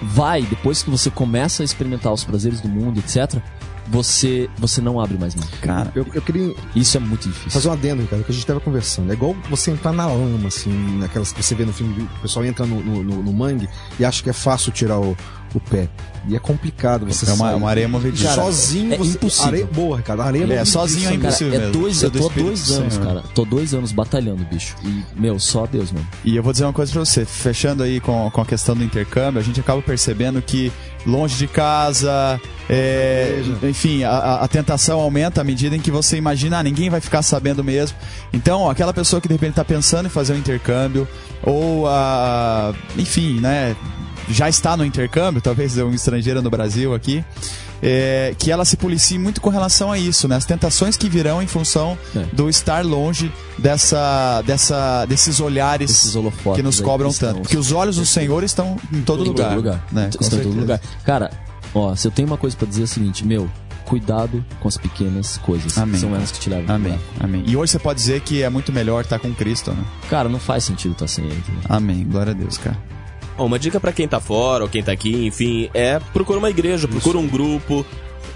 vai, 0.00 0.42
depois 0.42 0.82
que 0.82 0.90
você 0.90 1.10
começa 1.10 1.62
a 1.62 1.64
experimentar 1.64 2.12
os 2.12 2.22
prazeres 2.22 2.60
do 2.60 2.68
mundo, 2.68 3.00
etc., 3.00 3.40
você, 3.88 4.50
você 4.58 4.80
não 4.80 4.98
abre 5.00 5.16
mais 5.16 5.34
mão. 5.36 5.46
Cara, 5.60 5.92
eu, 5.94 6.04
eu 6.12 6.20
queria 6.20 6.52
Isso 6.74 6.96
é 6.96 7.00
muito 7.00 7.28
difícil. 7.28 7.50
fazer 7.52 7.68
um 7.68 7.72
adendo, 7.72 8.04
cara, 8.08 8.22
que 8.22 8.32
a 8.32 8.34
gente 8.34 8.44
tava 8.44 8.58
conversando. 8.60 9.10
É 9.10 9.14
igual 9.14 9.34
você 9.48 9.70
entrar 9.70 9.92
na 9.92 10.06
lama, 10.06 10.48
assim, 10.48 10.70
naquelas 10.98 11.32
que 11.32 11.40
você 11.42 11.54
vê 11.54 11.64
no 11.64 11.72
filme, 11.72 12.02
o 12.02 12.20
pessoal 12.20 12.44
entra 12.44 12.66
no, 12.66 12.80
no, 12.82 13.02
no- 13.04 13.22
no 13.22 13.32
mangue 13.32 13.68
e 13.98 14.04
acha 14.04 14.22
que 14.22 14.28
é 14.30 14.32
fácil 14.32 14.72
tirar 14.72 14.98
o, 14.98 15.16
o 15.56 15.60
pé. 15.60 15.88
E 16.28 16.34
é 16.34 16.38
complicado 16.40 17.06
você 17.06 17.24
É 17.24 17.28
uma- 17.34 17.36
sair. 17.50 17.54
uma 17.56 17.70
areia 17.70 17.88
movediça. 17.88 18.24
Cara, 18.30 18.42
sozinho 18.42 18.94
é 18.94 18.96
você... 18.98 19.10
impossível. 19.12 19.46
Areia, 19.48 19.66
boa, 19.66 20.02
cara. 20.02 20.24
Areia 20.24 20.54
É, 20.54 20.64
sozinho 20.64 21.08
é 21.08 21.14
impossível. 21.14 21.52
Cara, 21.52 21.62
é 21.62 21.66
mesmo. 21.68 21.82
dois, 21.82 21.96
Seu 21.98 22.08
eu 22.08 22.10
tô 22.12 22.18
do 22.18 22.26
há 22.26 22.42
dois 22.44 22.70
anos, 22.72 22.94
Senhor. 22.94 23.06
cara. 23.06 23.22
Tô 23.34 23.44
dois 23.44 23.74
anos 23.74 23.92
batalhando, 23.92 24.44
bicho. 24.44 24.74
E, 24.84 25.04
meu, 25.14 25.38
só 25.38 25.66
Deus, 25.66 25.92
mano. 25.92 26.06
E 26.24 26.34
eu 26.36 26.42
vou 26.42 26.52
dizer 26.52 26.64
uma 26.64 26.72
coisa 26.72 26.90
pra 26.92 27.04
você, 27.04 27.24
fechando 27.24 27.82
aí 27.84 28.00
com, 28.00 28.28
com 28.30 28.40
a 28.40 28.44
questão 28.46 28.74
do 28.74 28.82
intercâmbio, 28.82 29.40
a 29.40 29.44
gente 29.44 29.60
acaba 29.60 29.80
percebendo 29.80 30.42
que 30.42 30.72
longe 31.06 31.36
de 31.36 31.46
casa, 31.46 32.40
é, 32.68 33.40
enfim, 33.62 34.02
a- 34.02 34.10
a, 34.10 34.44
a 34.44 34.48
tentação 34.48 34.98
aumenta 35.00 35.40
à 35.40 35.44
medida 35.44 35.76
em 35.76 35.80
que 35.80 35.92
você 35.92 36.16
imagina, 36.16 36.58
ah, 36.58 36.62
ninguém 36.64 36.90
vai 36.90 37.00
ficar 37.00 37.22
sabendo 37.22 37.62
mesmo. 37.62 37.96
Então, 38.32 38.68
aquela 38.68 38.92
pessoa 38.92 39.20
que 39.22 39.28
de 39.28 39.34
repente 39.34 39.50
está 39.50 39.64
pensando 39.64 40.06
em 40.06 40.10
fazer 40.10 40.32
um 40.32 40.38
intercâmbio, 40.38 41.06
ou, 41.44 41.86
a, 41.86 42.74
enfim, 42.98 43.38
né, 43.38 43.76
já 44.28 44.48
está 44.48 44.76
no 44.76 44.84
intercâmbio, 44.84 45.40
talvez 45.40 45.76
é 45.78 45.84
um 45.84 45.92
estrangeiro 45.94 46.42
no 46.42 46.50
Brasil 46.50 46.94
aqui, 46.94 47.24
é, 47.82 48.34
que 48.38 48.50
ela 48.50 48.64
se 48.64 48.76
policie 48.76 49.18
muito 49.18 49.40
com 49.40 49.50
relação 49.50 49.92
a 49.92 49.98
isso, 49.98 50.26
né? 50.26 50.36
As 50.36 50.44
tentações 50.44 50.96
que 50.96 51.08
virão 51.08 51.42
em 51.42 51.46
função 51.46 51.96
É. 52.14 52.20
do 52.32 52.48
estar 52.48 52.84
longe 52.84 53.30
dessa, 53.58 54.42
dessa, 54.42 55.04
desses 55.06 55.40
olhares 55.40 55.90
Esses 55.90 56.16
que 56.54 56.62
nos 56.62 56.80
cobram 56.80 57.08
cristãos. 57.10 57.32
tanto. 57.34 57.42
Porque 57.42 57.56
os 57.56 57.72
olhos 57.72 57.96
do 57.96 58.06
Senhor 58.06 58.42
estão 58.44 58.76
em 58.92 59.02
todo 59.02 59.22
lugar. 59.24 59.54
lugar. 59.54 59.84
Né? 59.92 60.08
Estão 60.18 60.38
em 60.38 60.42
todo 60.42 60.58
lugar. 60.58 60.80
Cara, 61.04 61.30
ó, 61.74 61.94
se 61.94 62.06
eu 62.08 62.10
tenho 62.10 62.26
uma 62.28 62.38
coisa 62.38 62.56
pra 62.56 62.66
dizer 62.66 62.82
é 62.82 62.84
o 62.84 62.88
seguinte, 62.88 63.26
meu, 63.26 63.48
cuidado 63.84 64.44
com 64.58 64.66
as 64.68 64.76
pequenas 64.78 65.36
coisas. 65.38 65.76
Amém. 65.78 66.00
São 66.00 66.14
elas 66.14 66.32
que 66.32 66.40
te 66.40 66.48
levam. 66.50 66.74
Amém, 66.74 66.98
amém. 67.20 67.44
E 67.46 67.56
hoje 67.56 67.72
você 67.72 67.78
pode 67.78 68.00
dizer 68.00 68.20
que 68.22 68.42
é 68.42 68.48
muito 68.48 68.72
melhor 68.72 69.02
estar 69.04 69.18
com 69.18 69.32
Cristo, 69.34 69.70
né? 69.72 69.84
Cara, 70.10 70.28
não 70.28 70.40
faz 70.40 70.64
sentido 70.64 70.92
estar 70.92 71.06
sem 71.06 71.24
ele. 71.26 71.36
entendeu? 71.36 71.60
Amém, 71.68 72.04
glória 72.08 72.32
a 72.32 72.34
Deus, 72.34 72.56
cara. 72.58 72.76
Ó, 73.38 73.44
uma 73.44 73.58
dica 73.58 73.78
pra 73.78 73.92
quem 73.92 74.08
tá 74.08 74.20
fora 74.20 74.64
ou 74.64 74.70
quem 74.70 74.82
tá 74.82 74.92
aqui, 74.92 75.26
enfim, 75.26 75.68
é 75.74 75.98
procura 76.12 76.38
uma 76.38 76.50
igreja, 76.50 76.88
procura 76.88 77.18
um 77.18 77.26
grupo, 77.26 77.84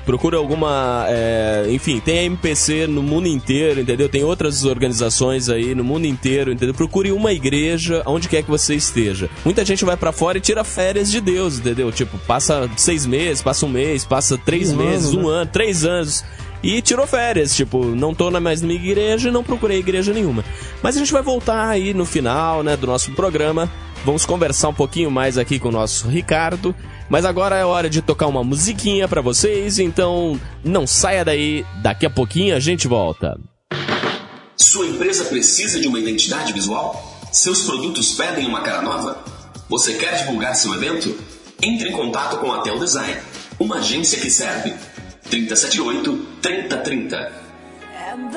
procura 0.05 0.37
alguma. 0.37 1.07
é, 1.09 1.67
enfim, 1.71 2.01
tem 2.01 2.19
a 2.19 2.23
MPC 2.25 2.87
no 2.87 3.03
mundo 3.03 3.29
inteiro, 3.29 3.81
entendeu? 3.81 4.09
Tem 4.09 4.25
outras 4.25 4.65
organizações 4.65 5.49
aí 5.49 5.75
no 5.75 5.85
mundo 5.85 6.07
inteiro, 6.07 6.53
entendeu? 6.53 6.75
Procure 6.75 7.13
uma 7.13 7.33
igreja 7.33 8.03
onde 8.07 8.29
quer 8.29 8.43
que 8.43 8.51
você 8.51 8.75
esteja. 8.75 9.31
Muita 9.45 9.65
gente 9.65 9.85
vai 9.85 9.97
pra 9.97 10.13
fora 10.13 10.39
e 10.39 10.41
tira 10.41 10.65
férias 10.65 11.11
de 11.11 11.21
Deus, 11.21 11.59
entendeu? 11.59 11.91
Tipo, 11.93 12.19
passa 12.19 12.69
seis 12.77 13.07
meses, 13.07 13.43
passa 13.43 13.67
um 13.67 13.69
mês, 13.69 14.05
passa 14.05 14.37
três 14.37 14.73
Um 14.73 14.77
meses, 14.77 15.13
ano, 15.13 15.23
um 15.23 15.29
ano, 15.29 15.51
três 15.51 15.85
anos. 15.85 16.25
E 16.63 16.83
tirou 16.83 17.07
férias, 17.07 17.57
tipo, 17.57 17.87
não 17.87 18.15
tô 18.15 18.31
na 18.31 18.39
mais 18.39 18.61
numa 18.61 18.75
igreja 18.75 19.29
e 19.31 19.33
não 19.33 19.43
procurei 19.43 19.79
igreja 19.79 20.13
nenhuma. 20.13 20.45
Mas 20.83 20.95
a 20.95 20.99
gente 20.99 21.13
vai 21.13 21.23
voltar 21.23 21.69
aí 21.69 21.95
no 21.95 22.05
final, 22.05 22.63
né, 22.63 22.77
do 22.77 22.87
nosso 22.87 23.13
programa. 23.13 23.71
Vamos 24.05 24.25
conversar 24.25 24.69
um 24.69 24.75
pouquinho 24.75 25.11
mais 25.11 25.37
aqui 25.37 25.59
com 25.59 25.69
o 25.69 25.73
nosso 25.73 26.09
Ricardo. 26.09 26.75
Mas 27.09 27.25
agora 27.25 27.57
é 27.57 27.65
hora 27.65 27.91
de 27.91 28.01
tocar 28.01 28.29
uma 28.29 28.45
musiquinha 28.45 29.09
pra 29.09 29.21
vocês, 29.21 29.79
então 29.79 30.41
não 30.65 30.87
saia 30.87 31.25
daí, 31.25 31.67
daqui 31.83 32.07
a 32.07 32.11
pouquinho 32.11 32.55
a 32.55 32.61
gente 32.61 32.87
volta. 32.87 33.37
Sua 34.57 34.87
empresa 34.87 35.25
precisa 35.25 35.81
de 35.81 35.89
uma 35.89 35.99
identidade 35.99 36.53
visual? 36.53 37.19
Seus 37.33 37.65
produtos 37.65 38.13
pedem 38.13 38.47
uma 38.47 38.61
cara 38.61 38.83
nova? 38.83 39.25
Você 39.69 39.95
quer 39.95 40.19
divulgar 40.19 40.55
seu 40.55 40.73
evento? 40.75 41.17
Entre 41.63 41.89
em 41.89 41.93
contato 41.93 42.39
com 42.39 42.53
a 42.53 42.61
Tel 42.61 42.79
Design, 42.79 43.17
uma 43.59 43.77
agência 43.77 44.21
que 44.21 44.31
serve. 44.31 44.73
378 45.29 46.27
3030. 46.41 47.51
And 48.13 48.33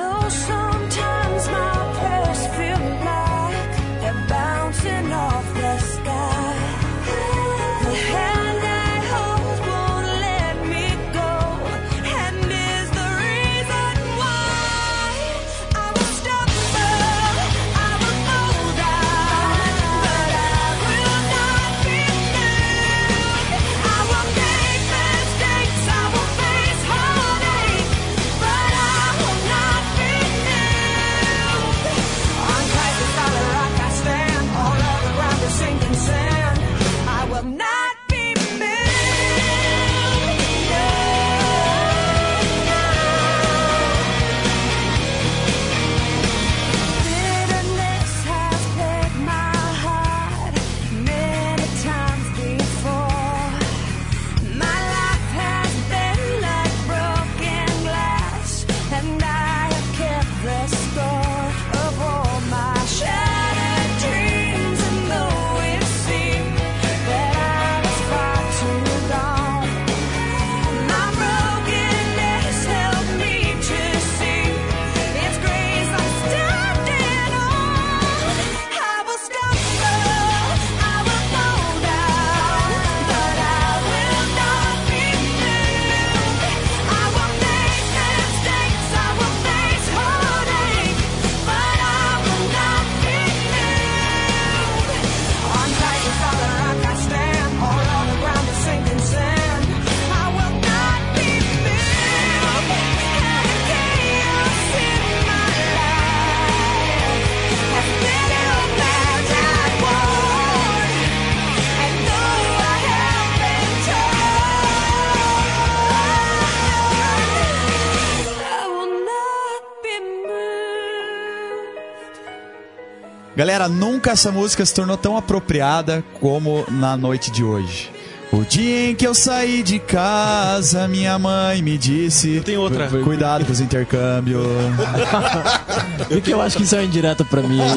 Galera, 123.36 123.68
nunca 123.68 124.12
essa 124.12 124.30
música 124.30 124.64
se 124.64 124.72
tornou 124.72 124.96
tão 124.96 125.16
apropriada 125.16 126.04
como 126.20 126.64
na 126.70 126.96
noite 126.96 127.32
de 127.32 127.42
hoje. 127.42 127.93
O 128.36 128.44
dia 128.44 128.90
em 128.90 128.94
que 128.94 129.06
eu 129.06 129.14
saí 129.14 129.62
de 129.62 129.78
casa, 129.78 130.88
minha 130.88 131.16
mãe 131.18 131.62
me 131.62 131.78
disse. 131.78 132.40
Tem 132.44 132.56
outra. 132.56 132.88
Cuidado 132.88 133.44
com 133.44 133.52
os 133.52 133.60
intercâmbios. 133.60 134.44
Porque 136.08 136.32
eu 136.32 136.40
acho 136.42 136.56
que 136.56 136.64
isso 136.64 136.74
é 136.74 136.84
indireto 136.84 137.24
pra 137.24 137.40
mim. 137.42 137.60
hein? 137.60 137.68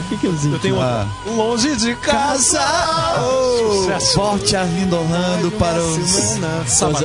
O 0.00 0.08
que, 0.10 0.16
que 0.18 0.26
eu 0.26 0.36
sinto? 0.36 0.54
Eu 0.54 0.58
tenho 0.60 0.74
outra. 0.76 1.06
Longe 1.34 1.74
de 1.76 1.94
Casa! 1.96 2.60
Oh, 3.18 4.00
forte 4.14 4.54
Arlindo 4.54 4.96
Orlando 4.96 5.50
para 5.52 5.82
os. 5.82 6.38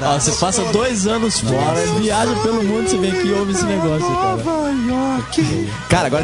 Ó, 0.05 0.19
você- 0.19 0.31
passa 0.39 0.63
dois 0.71 1.07
anos 1.07 1.39
fora, 1.39 1.85
viaja 1.99 2.35
pelo 2.41 2.63
mundo, 2.63 2.89
você 2.89 2.97
vem 2.97 3.11
aqui 3.11 3.27
e 3.27 3.33
ouve 3.33 3.51
esse 3.53 3.63
negócio, 3.65 4.07
cara. 4.07 4.43
Cara, 5.89 6.07
agora. 6.07 6.23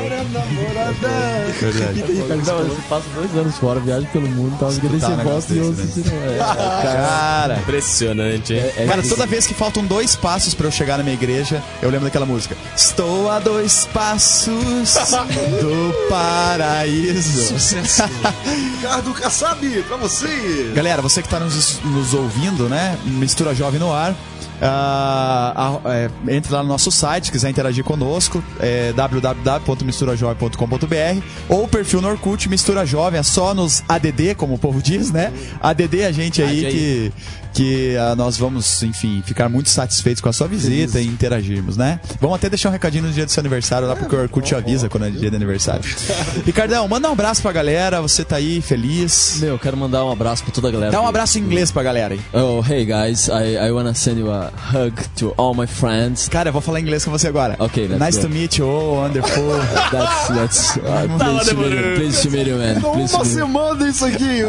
Não, 2.45 2.67
você 2.67 2.81
passa 2.89 3.05
dois 3.15 3.35
anos 3.37 3.55
fora, 3.57 3.79
viaja 3.79 4.07
pelo 4.11 4.27
mundo, 4.27 4.55
daí 4.59 4.69
Escutar 4.71 4.99
você 4.99 5.23
volta 5.23 5.53
e 5.53 5.59
ouve 5.61 5.83
esse 5.83 5.99
negócio. 5.99 6.16
É, 6.17 6.37
Cara. 6.83 7.57
Impressionante, 7.59 8.53
hein? 8.53 8.71
é- 8.77 8.85
Cara, 8.85 9.03
toda 9.03 9.25
vez 9.25 9.45
que 9.47 9.53
faltam 9.53 9.85
dois 9.85 10.15
passos 10.15 10.53
pra 10.53 10.67
eu 10.67 10.71
chegar 10.71 10.97
na 10.97 11.03
minha 11.03 11.13
igreja, 11.15 11.61
eu 11.81 11.89
lembro 11.89 12.05
daquela 12.05 12.25
música. 12.25 12.55
Estou 12.75 13.29
a 13.29 13.39
dois 13.39 13.87
passos 13.93 14.93
do 15.61 16.09
paraíso. 16.09 17.53
Ricardo 18.77 19.13
Kassab, 19.13 19.83
pra 19.83 19.97
você! 19.97 20.71
Galera, 20.73 21.01
você 21.01 21.21
que 21.21 21.27
está 21.27 21.39
nos, 21.39 21.79
nos 21.83 22.13
ouvindo, 22.13 22.67
né? 22.69 22.97
Mistura 23.05 23.53
Jovem 23.53 23.79
no 23.79 23.91
ar. 23.93 24.15
Ah, 24.61 25.79
é, 25.85 26.09
entre 26.35 26.51
lá 26.51 26.61
no 26.63 26.69
nosso 26.69 26.91
site, 26.91 27.31
quiser 27.31 27.49
interagir 27.49 27.83
conosco, 27.83 28.43
é 28.59 28.91
www.misturajovem.com.br 28.93 31.21
ou 31.47 31.63
o 31.63 31.67
perfil 31.67 32.01
no 32.01 32.09
Orkut 32.09 32.49
Mistura 32.49 32.83
Jovem, 32.85 33.19
é 33.19 33.23
só 33.23 33.53
nos 33.53 33.83
ADD, 33.87 34.33
como 34.35 34.55
o 34.55 34.57
povo 34.57 34.81
diz, 34.81 35.11
né? 35.11 35.31
ADD 35.61 36.05
a 36.05 36.11
gente 36.11 36.41
aí 36.41 36.65
aí. 36.65 36.71
que, 36.71 37.13
que 37.57 37.97
ah, 37.97 38.15
nós 38.15 38.37
vamos, 38.37 38.83
enfim, 38.83 39.23
ficar 39.25 39.49
muito 39.49 39.69
satisfeitos 39.69 40.21
com 40.21 40.29
a 40.29 40.33
sua 40.33 40.47
visita 40.47 41.01
e 41.01 41.07
interagirmos, 41.07 41.75
né? 41.75 41.99
Vamos 42.21 42.35
até 42.35 42.47
deixar 42.49 42.69
um 42.69 42.71
recadinho 42.71 43.05
no 43.05 43.11
dia 43.11 43.25
do 43.25 43.31
seu 43.31 43.41
aniversário 43.41 43.87
lá, 43.87 43.95
porque 43.95 44.15
o 44.15 44.21
Orkut 44.21 44.53
avisa 44.53 44.87
quando 44.87 45.07
é 45.07 45.09
dia 45.09 45.31
de 45.31 45.35
aniversário. 45.35 45.81
Ricardão, 46.45 46.87
manda 46.87 47.09
um 47.09 47.13
abraço 47.13 47.41
pra 47.41 47.51
galera, 47.51 47.99
você 47.99 48.23
tá 48.23 48.35
aí 48.35 48.61
feliz. 48.61 49.39
Meu, 49.39 49.49
eu 49.53 49.59
quero 49.59 49.75
mandar 49.75 50.05
um 50.05 50.11
abraço 50.11 50.43
pra 50.43 50.53
toda 50.53 50.67
a 50.67 50.71
galera. 50.71 50.91
Dá 50.91 51.01
um 51.01 51.07
abraço 51.07 51.39
em 51.39 51.41
inglês 51.41 51.71
pra 51.71 51.81
galera 51.81 52.13
aí. 52.13 52.21
Oh, 52.31 52.63
hey 52.63 52.85
guys, 52.85 53.27
I, 53.27 53.55
I 53.67 53.71
wanna 53.71 53.95
send 53.95 54.19
you 54.19 54.31
a, 54.31 54.51
hug 54.71 54.93
to 55.15 55.33
all 55.35 55.55
my 55.55 55.65
friends. 55.65 56.29
Cara, 56.29 56.49
eu 56.49 56.53
vou 56.53 56.61
falar 56.61 56.79
inglês 56.79 57.03
com 57.03 57.09
você 57.09 57.27
agora. 57.27 57.55
Ok, 57.57 57.87
let's 57.87 57.99
Nice 57.99 58.17
go. 58.19 58.27
to 58.27 58.29
meet 58.29 58.57
you, 58.59 58.67
oh, 58.67 59.01
wonderful. 59.01 59.57
That's, 59.91 60.27
that's, 60.27 60.77
uh, 60.77 61.07
please, 61.17 61.49
to 61.49 61.55
meet 61.57 61.73
you, 61.73 61.95
please 61.95 62.21
to 62.21 62.29
meet 62.29 62.47
you, 62.47 62.57
man. 62.57 62.77
Uma 62.83 63.07
Please 63.07 63.29
semana 63.33 63.89
isso 63.89 64.05
aqui. 64.05 64.43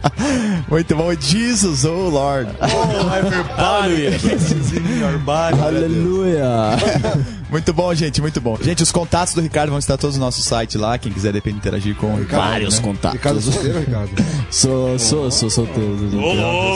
Muito 0.70 0.96
bom. 0.96 1.12
Jesus, 1.14 1.84
oh 1.84 2.08
Lord. 2.08 2.29
Lord. 2.30 2.56
Oh, 2.60 3.12
everybody. 3.12 4.10
this 4.16 4.72
in 4.72 4.98
your 4.98 5.18
body. 5.18 5.56
Hallelujah. 5.56 7.26
Muito 7.50 7.72
bom, 7.72 7.92
gente, 7.94 8.20
muito 8.20 8.40
bom. 8.40 8.56
Gente, 8.62 8.82
os 8.82 8.92
contatos 8.92 9.34
do 9.34 9.40
Ricardo 9.40 9.70
vão 9.70 9.78
estar 9.78 9.96
todos 9.96 10.16
no 10.16 10.24
nosso 10.24 10.40
site 10.42 10.78
lá. 10.78 10.96
Quem 10.98 11.12
quiser 11.12 11.32
depois 11.32 11.54
interagir 11.54 11.94
com 11.96 12.14
o 12.14 12.18
Ricardo. 12.18 12.44
Vários 12.50 12.76
né? 12.76 12.82
contatos. 12.82 13.18
Ricardo 13.18 13.40
solteiro, 13.40 13.80
Ricardo? 13.80 14.10
Sou, 14.50 14.98
sou, 14.98 15.30
sou 15.30 15.48
solteiro. 15.48 15.96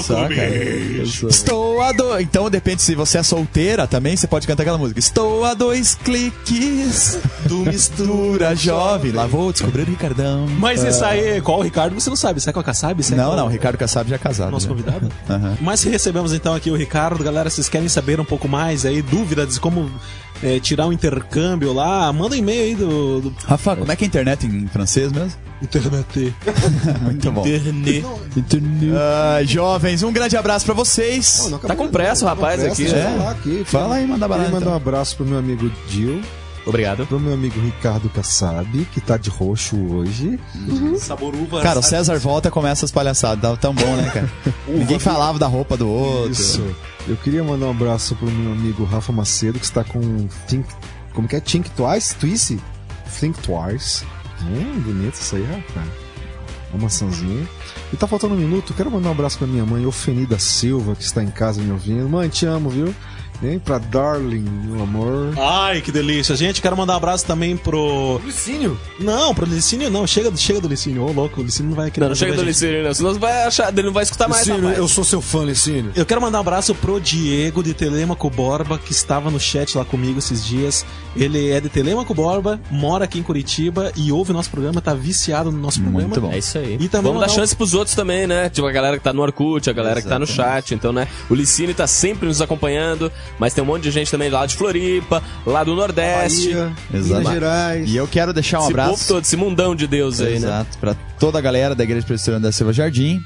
sou. 0.05 1.29
Estou 1.29 1.83
a 1.83 1.91
dois. 1.93 2.23
Então, 2.23 2.49
depende 2.49 2.83
se 2.83 2.95
você 2.95 3.19
é 3.19 3.23
solteira 3.23 3.87
também, 3.87 4.17
você 4.17 4.27
pode 4.29 4.47
cantar 4.47 4.63
aquela 4.63 4.79
música. 4.79 5.01
Estou 5.01 5.45
a 5.45 5.55
dois 5.55 5.95
cliques 5.97 7.19
do 7.47 7.59
Mistura 7.71 8.55
Jovem. 8.55 9.11
Lá 9.13 9.27
vou 9.27 9.53
descobrir 9.53 9.83
o 9.83 9.87
Ricardão. 9.87 10.47
Mas 10.59 10.83
isso 10.85 11.05
aí, 11.05 11.41
qual 11.41 11.59
o 11.59 11.63
Ricardo, 11.63 11.95
você 11.95 12.09
não 12.09 12.17
sabe. 12.17 12.41
Será 12.41 12.53
que 12.53 12.59
é 12.59 12.63
o 12.63 12.65
Kassab? 12.65 13.03
Será 13.03 13.17
que 13.17 13.21
é 13.23 13.25
Não, 13.27 13.33
o- 13.33 13.37
não, 13.37 13.47
o 13.47 13.51
Ricardo 13.51 13.77
Kassab 13.77 14.09
já 14.09 14.17
é 14.17 14.19
casado. 14.19 14.51
Nosso 14.53 14.67
já. 14.67 14.71
convidado? 14.71 15.09
Aham. 15.29 15.59
Mas 15.61 15.83
recebemos 15.83 16.33
então 16.33 16.55
aqui 16.55 16.71
o 16.71 16.77
Ricardo. 16.77 17.23
Galera, 17.25 17.51
vocês 17.51 17.69
querem 17.69 17.89
saber 17.89 18.21
um 18.21 18.25
pouco 18.25 18.49
mais 18.49 18.87
aí, 18.87 19.03
dúvidas 19.03 19.55
de 19.55 19.61
como 19.61 19.91
é, 20.45 20.61
tirar 20.61 20.87
um 20.87 20.93
intercâmbio 20.93 21.73
lá? 21.73 22.13
Manda 22.13 22.35
um 22.35 22.39
e-mail 22.39 22.63
aí 22.63 22.75
do, 22.75 23.21
do 23.23 23.35
Rafa, 23.45 23.77
como 23.77 23.91
é 23.91 23.97
que 23.97 24.05
é 24.05 24.07
internet 24.07 24.47
em 24.47 24.69
francês 24.69 25.11
mesmo? 25.11 25.33
internet. 25.63 26.35
Muito 27.01 27.33
bom. 27.33 27.45
Internet. 28.37 28.93
Ah, 28.95 29.43
jovens, 29.45 30.03
um 30.03 30.13
grande 30.13 30.37
abraço 30.37 30.67
pra 30.67 30.75
vocês. 30.75 31.51
Tá 31.67 31.75
com 31.75 31.89
pressa 31.89 32.27
o 32.27 32.29
rapaz 32.29 32.61
Pressa, 32.61 32.83
aqui, 32.83 32.93
né? 32.93 33.29
aqui. 33.31 33.65
Fala 33.65 33.97
aí, 33.97 34.07
manda 34.07 34.29
barato. 34.29 34.45
Queria 34.45 34.61
mandar 34.61 34.73
um 34.73 34.77
então. 34.77 34.89
abraço 34.89 35.17
pro 35.17 35.25
meu 35.25 35.39
amigo 35.39 35.71
Gil, 35.89 36.21
Obrigado. 36.67 37.07
pro 37.07 37.21
meu 37.21 37.35
amigo 37.35 37.61
Ricardo 37.61 38.09
Kassab, 38.09 38.85
que 38.93 39.01
tá 39.01 39.17
de 39.17 39.31
roxo 39.31 39.77
hoje. 39.77 40.39
Sabor 40.99 41.35
uva. 41.35 41.61
Cara, 41.63 41.79
o 41.79 41.83
César 41.83 42.19
volta 42.19 42.49
e 42.49 42.51
começa 42.51 42.85
as 42.85 42.93
palhaçadas. 42.93 43.43
Tava 43.43 43.57
tão 43.57 43.75
bom, 43.75 43.97
né, 43.97 44.11
cara? 44.11 44.33
Ninguém 44.67 44.99
falava 44.99 45.39
da 45.39 45.47
roupa 45.47 45.77
do 45.77 45.89
outro. 45.89 46.33
Isso. 46.33 46.63
Eu 47.07 47.17
queria 47.17 47.45
mandar 47.45 47.67
um 47.67 47.71
abraço 47.71 48.17
pro 48.17 48.31
meu 48.31 48.53
amigo 48.53 48.85
Rafa 48.85 49.13
Macedo, 49.13 49.59
que 49.59 49.65
está 49.65 49.85
com 49.85 50.27
Think. 50.47 50.67
Como 51.13 51.29
que 51.29 51.37
é? 51.37 51.41
Think 51.41 51.71
Twice? 51.71 52.17
Twice? 52.17 52.61
Think 53.21 53.39
Twice. 53.41 54.05
Hum, 54.43 54.81
bonito 54.81 55.15
isso 55.15 55.37
aí, 55.37 55.45
rapaz. 55.45 55.89
Uma 56.73 56.85
maçãzinha. 56.85 57.47
E 57.93 57.97
tá 57.97 58.07
faltando 58.07 58.35
um 58.35 58.39
minuto. 58.39 58.75
Quero 58.75 58.91
mandar 58.91 59.11
um 59.11 59.13
abraço 59.13 59.39
pra 59.39 59.47
minha 59.47 59.65
mãe, 59.65 59.87
Ofenida 59.87 60.39
Silva, 60.39 60.97
que 60.97 61.05
está 61.05 61.23
em 61.23 61.31
casa 61.31 61.61
me 61.63 61.71
ouvindo. 61.71 62.09
Mãe, 62.09 62.29
te 62.29 62.47
amo, 62.47 62.69
viu? 62.71 62.93
Vem 63.45 63.59
pra 63.59 63.77
Darling, 63.77 64.43
meu 64.65 64.83
amor. 64.83 65.35
Ai, 65.39 65.83
que 65.83 65.93
delícia. 65.93 66.35
Gente, 66.35 66.63
quero 66.63 66.75
mandar 66.75 66.95
um 66.95 66.97
abraço 66.97 67.27
também 67.27 67.59
pro. 67.59 68.19
Licínio. 68.25 68.81
Não, 68.99 69.35
pro 69.35 69.45
Licínio 69.45 69.91
não. 69.91 70.07
Chega, 70.07 70.35
chega 70.35 70.63
do 70.63 70.67
Licínio. 70.69 71.03
Ô, 71.05 71.13
louco, 71.13 71.43
o 71.43 71.45
Licínio 71.45 71.69
não 71.69 71.77
vai 71.77 71.91
querer. 71.91 72.05
Não, 72.05 72.09
não 72.09 72.17
chega 72.17 72.33
do. 72.33 72.43
Licínio, 72.43 72.83
não. 72.83 72.95
Senão 72.95 73.13
você 73.13 73.19
vai 73.19 73.43
achar, 73.45 73.71
ele 73.71 73.83
não 73.83 73.93
vai 73.93 74.03
escutar 74.03 74.29
mais, 74.29 74.47
Licínio, 74.47 74.63
rapaz. 74.63 74.79
eu 74.79 74.89
sou 74.89 75.05
seu 75.05 75.21
fã, 75.21 75.45
Licínio. 75.45 75.93
Eu 75.95 76.07
quero 76.07 76.23
mandar 76.23 76.39
um 76.39 76.41
abraço 76.41 76.75
pro 76.75 76.99
Diego 76.99 77.63
de 77.63 77.75
Telemaco 77.75 78.31
Borba, 78.31 78.79
que 78.79 78.93
estava 78.93 79.31
no 79.31 79.39
chat 79.39 79.77
lá 79.77 79.85
comigo 79.85 80.19
esses 80.21 80.43
dias. 80.43 80.87
Ele 81.15 81.51
é 81.51 81.61
de 81.61 81.69
Telemaco 81.69 82.15
Borba, 82.15 82.59
mora 82.71 83.05
aqui 83.05 83.19
em 83.19 83.23
Curitiba 83.23 83.93
e 83.95 84.11
ouve 84.11 84.33
nosso 84.33 84.49
programa, 84.51 84.81
tá 84.81 84.95
viciado 84.95 85.53
no 85.53 85.59
nosso 85.59 85.83
programa. 85.83 86.09
Muito 86.09 86.21
bom. 86.23 86.33
É 86.33 86.39
isso 86.39 86.57
aí. 86.57 86.79
E 86.81 86.89
também 86.89 87.13
Vamos 87.13 87.21
dar 87.21 87.27
mandar 87.27 87.33
um- 87.33 87.35
chance 87.35 87.55
pros 87.55 87.75
outros 87.75 87.95
também, 87.95 88.27
né? 88.27 88.49
Tipo, 88.49 88.67
a 88.67 88.73
galera 88.73 88.97
que 88.97 89.05
tá 89.05 89.13
no 89.13 89.21
Orkut, 89.21 89.69
a 89.69 89.73
galera 89.75 90.01
que 90.01 90.09
tá 90.09 90.19
no 90.19 90.27
chat. 90.27 90.75
Então, 90.75 90.95
né? 90.95 91.07
O 91.29 91.35
Licínio 91.35 91.75
tá 91.75 91.87
sempre 91.87 92.27
nos 92.27 92.41
acompanhando, 92.41 93.13
mas 93.39 93.55
tem 93.55 93.63
um 93.63 93.67
monte 93.67 93.83
de 93.85 93.91
gente 93.91 94.11
também 94.11 94.31
lá 94.31 94.47
de 94.47 94.57
Floripa, 94.57 95.23
lá 95.47 95.65
do 95.65 95.75
Nordeste. 95.75 96.53
Bahia, 96.53 96.73
Exato. 96.93 97.21
Minas 97.21 97.33
Gerais. 97.35 97.91
E 97.91 97.97
eu 97.97 98.07
quero 98.07 98.33
deixar 98.33 98.61
um 98.61 98.63
esse 98.63 98.71
abraço. 98.71 98.91
povo 98.91 99.05
todo, 99.07 99.25
esse 99.25 99.37
mundão 99.37 99.75
de 99.75 99.87
Deus 99.87 100.21
aí, 100.21 100.39
né? 100.39 100.47
Exato, 100.47 100.79
pra 100.79 100.95
toda 101.19 101.39
a 101.39 101.43
galera 101.43 101.75
da 101.75 101.85
Igreja 101.85 102.07
Presbiteriana 102.07 102.47
da 102.47 102.53
Silva 102.53 102.73
Jardim. 102.73 103.25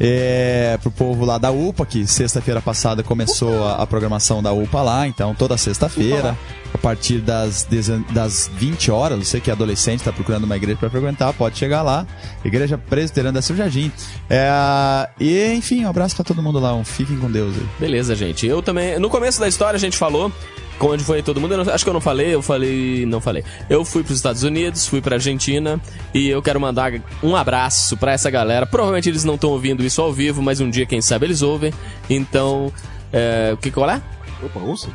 É, 0.00 0.78
pro 0.80 0.90
povo 0.90 1.24
lá 1.24 1.38
da 1.38 1.50
UPA, 1.50 1.84
que 1.84 2.06
sexta-feira 2.06 2.60
passada 2.60 3.02
começou 3.02 3.64
a, 3.64 3.82
a 3.82 3.86
programação 3.86 4.42
da 4.42 4.52
UPA 4.52 4.82
lá, 4.82 5.08
então 5.08 5.34
toda 5.34 5.56
sexta-feira, 5.56 6.38
a 6.72 6.78
partir 6.78 7.18
das, 7.18 7.66
das 8.12 8.50
20 8.54 8.90
horas, 8.90 9.18
você 9.26 9.40
que 9.40 9.50
é 9.50 9.52
adolescente, 9.52 10.00
está 10.00 10.12
procurando 10.12 10.44
uma 10.44 10.56
igreja 10.56 10.78
para 10.78 10.90
frequentar, 10.90 11.32
pode 11.32 11.58
chegar 11.58 11.82
lá, 11.82 12.06
Igreja 12.44 12.78
Presbiteriana 12.78 13.34
da 13.34 13.42
Silva 13.42 13.62
Jardim. 13.62 13.90
É, 14.30 15.08
e 15.18 15.52
enfim, 15.54 15.84
um 15.84 15.88
abraço 15.88 16.14
para 16.14 16.24
todo 16.24 16.42
mundo 16.42 16.60
lá, 16.60 16.74
um 16.74 16.84
fiquem 16.84 17.18
com 17.18 17.30
Deus 17.30 17.56
aí. 17.56 17.68
Beleza, 17.80 18.14
gente. 18.14 18.46
Eu 18.46 18.62
também. 18.62 18.98
No 18.98 19.10
começo 19.10 19.40
da 19.40 19.48
história 19.48 19.76
a 19.76 19.80
gente 19.80 19.96
falou. 19.96 20.32
Onde 20.80 21.02
foi 21.02 21.22
todo 21.22 21.40
mundo? 21.40 21.56
Não- 21.56 21.72
acho 21.72 21.84
que 21.84 21.90
eu 21.90 21.94
não 21.94 22.00
falei, 22.00 22.34
eu 22.34 22.40
falei. 22.42 23.04
Não 23.06 23.20
falei. 23.20 23.42
Eu 23.68 23.84
fui 23.84 24.02
pros 24.04 24.16
Estados 24.18 24.42
Unidos, 24.44 24.86
fui 24.86 25.00
pra 25.00 25.16
Argentina 25.16 25.80
e 26.14 26.28
eu 26.28 26.40
quero 26.40 26.60
mandar 26.60 26.92
um 27.22 27.34
abraço 27.34 27.96
pra 27.96 28.12
essa 28.12 28.30
galera. 28.30 28.64
Provavelmente 28.66 29.08
eles 29.08 29.24
não 29.24 29.34
estão 29.34 29.50
ouvindo 29.50 29.84
isso 29.84 30.00
ao 30.00 30.12
vivo, 30.12 30.40
mas 30.42 30.60
um 30.60 30.70
dia, 30.70 30.86
quem 30.86 31.00
sabe, 31.02 31.26
eles 31.26 31.42
ouvem. 31.42 31.72
Então. 32.08 32.72
É, 33.12 33.50
o 33.54 33.56
que 33.56 33.70
qual 33.70 33.88
é? 33.90 34.00
Opa, 34.42 34.60
ouça. 34.60 34.88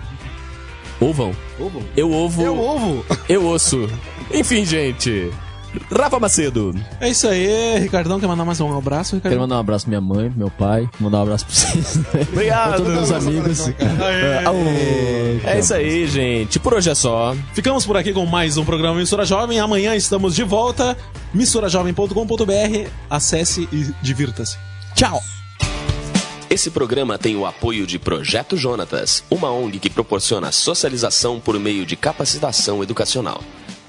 Ouvam. 1.02 1.34
Eu 1.98 2.12
ovo. 2.14 2.42
Eu 2.42 2.58
ovo. 2.60 3.06
Eu 3.28 3.44
ouço. 3.44 3.90
Enfim, 4.32 4.64
gente. 4.66 5.30
Rafa 5.92 6.20
Macedo. 6.20 6.74
É 7.00 7.10
isso 7.10 7.28
aí, 7.28 7.80
Ricardão. 7.80 8.20
Quer 8.20 8.28
mandar 8.28 8.46
mais 8.46 8.60
um 8.62 8.78
abraço, 8.78 9.12
Quero 9.12 9.18
Ricardão? 9.18 9.42
mandar 9.42 9.56
um 9.58 9.60
abraço 9.60 9.86
pra 9.86 9.90
minha 10.00 10.02
mãe, 10.02 10.32
meu 10.36 10.50
pai, 10.50 10.90
mandar 11.00 11.20
um 11.20 11.22
abraço 11.24 11.46
pra 11.46 11.54
vocês. 11.56 11.96
né? 11.96 12.06
Obrigado. 12.32 12.68
Pra 12.70 12.78
todos 12.78 12.94
meus 12.94 13.12
amigos. 13.12 13.68
É, 13.70 14.44
É 15.56 15.60
isso 15.60 15.74
aí, 15.74 16.08
gente. 16.08 16.60
Por 16.60 16.74
hoje 16.74 16.90
é 16.90 16.96
só. 16.96 17.36
Ficamos 17.54 17.86
por 17.86 17.98
aqui 17.98 18.14
com 18.14 18.26
mais 18.26 18.58
um 18.58 18.66
programa 18.66 19.00
Mistura 19.00 19.26
Jovem. 19.26 19.60
Amanhã 19.60 19.96
estamos 19.96 20.36
de 20.36 20.44
volta. 20.44 20.98
misturajovem.com.br. 21.34 22.90
Acesse 23.10 23.68
e 23.72 23.92
divirta-se. 24.02 24.58
Tchau! 24.96 25.22
Esse 26.50 26.70
programa 26.70 27.18
tem 27.18 27.36
o 27.36 27.48
apoio 27.48 27.88
de 27.88 27.98
Projeto 27.98 28.56
Jonatas, 28.56 29.24
uma 29.30 29.52
ONG 29.52 29.80
que 29.80 29.90
proporciona 29.90 30.52
socialização 30.52 31.40
por 31.40 31.60
meio 31.60 31.84
de 31.84 31.96
capacitação 31.96 32.84
educacional. 32.84 33.42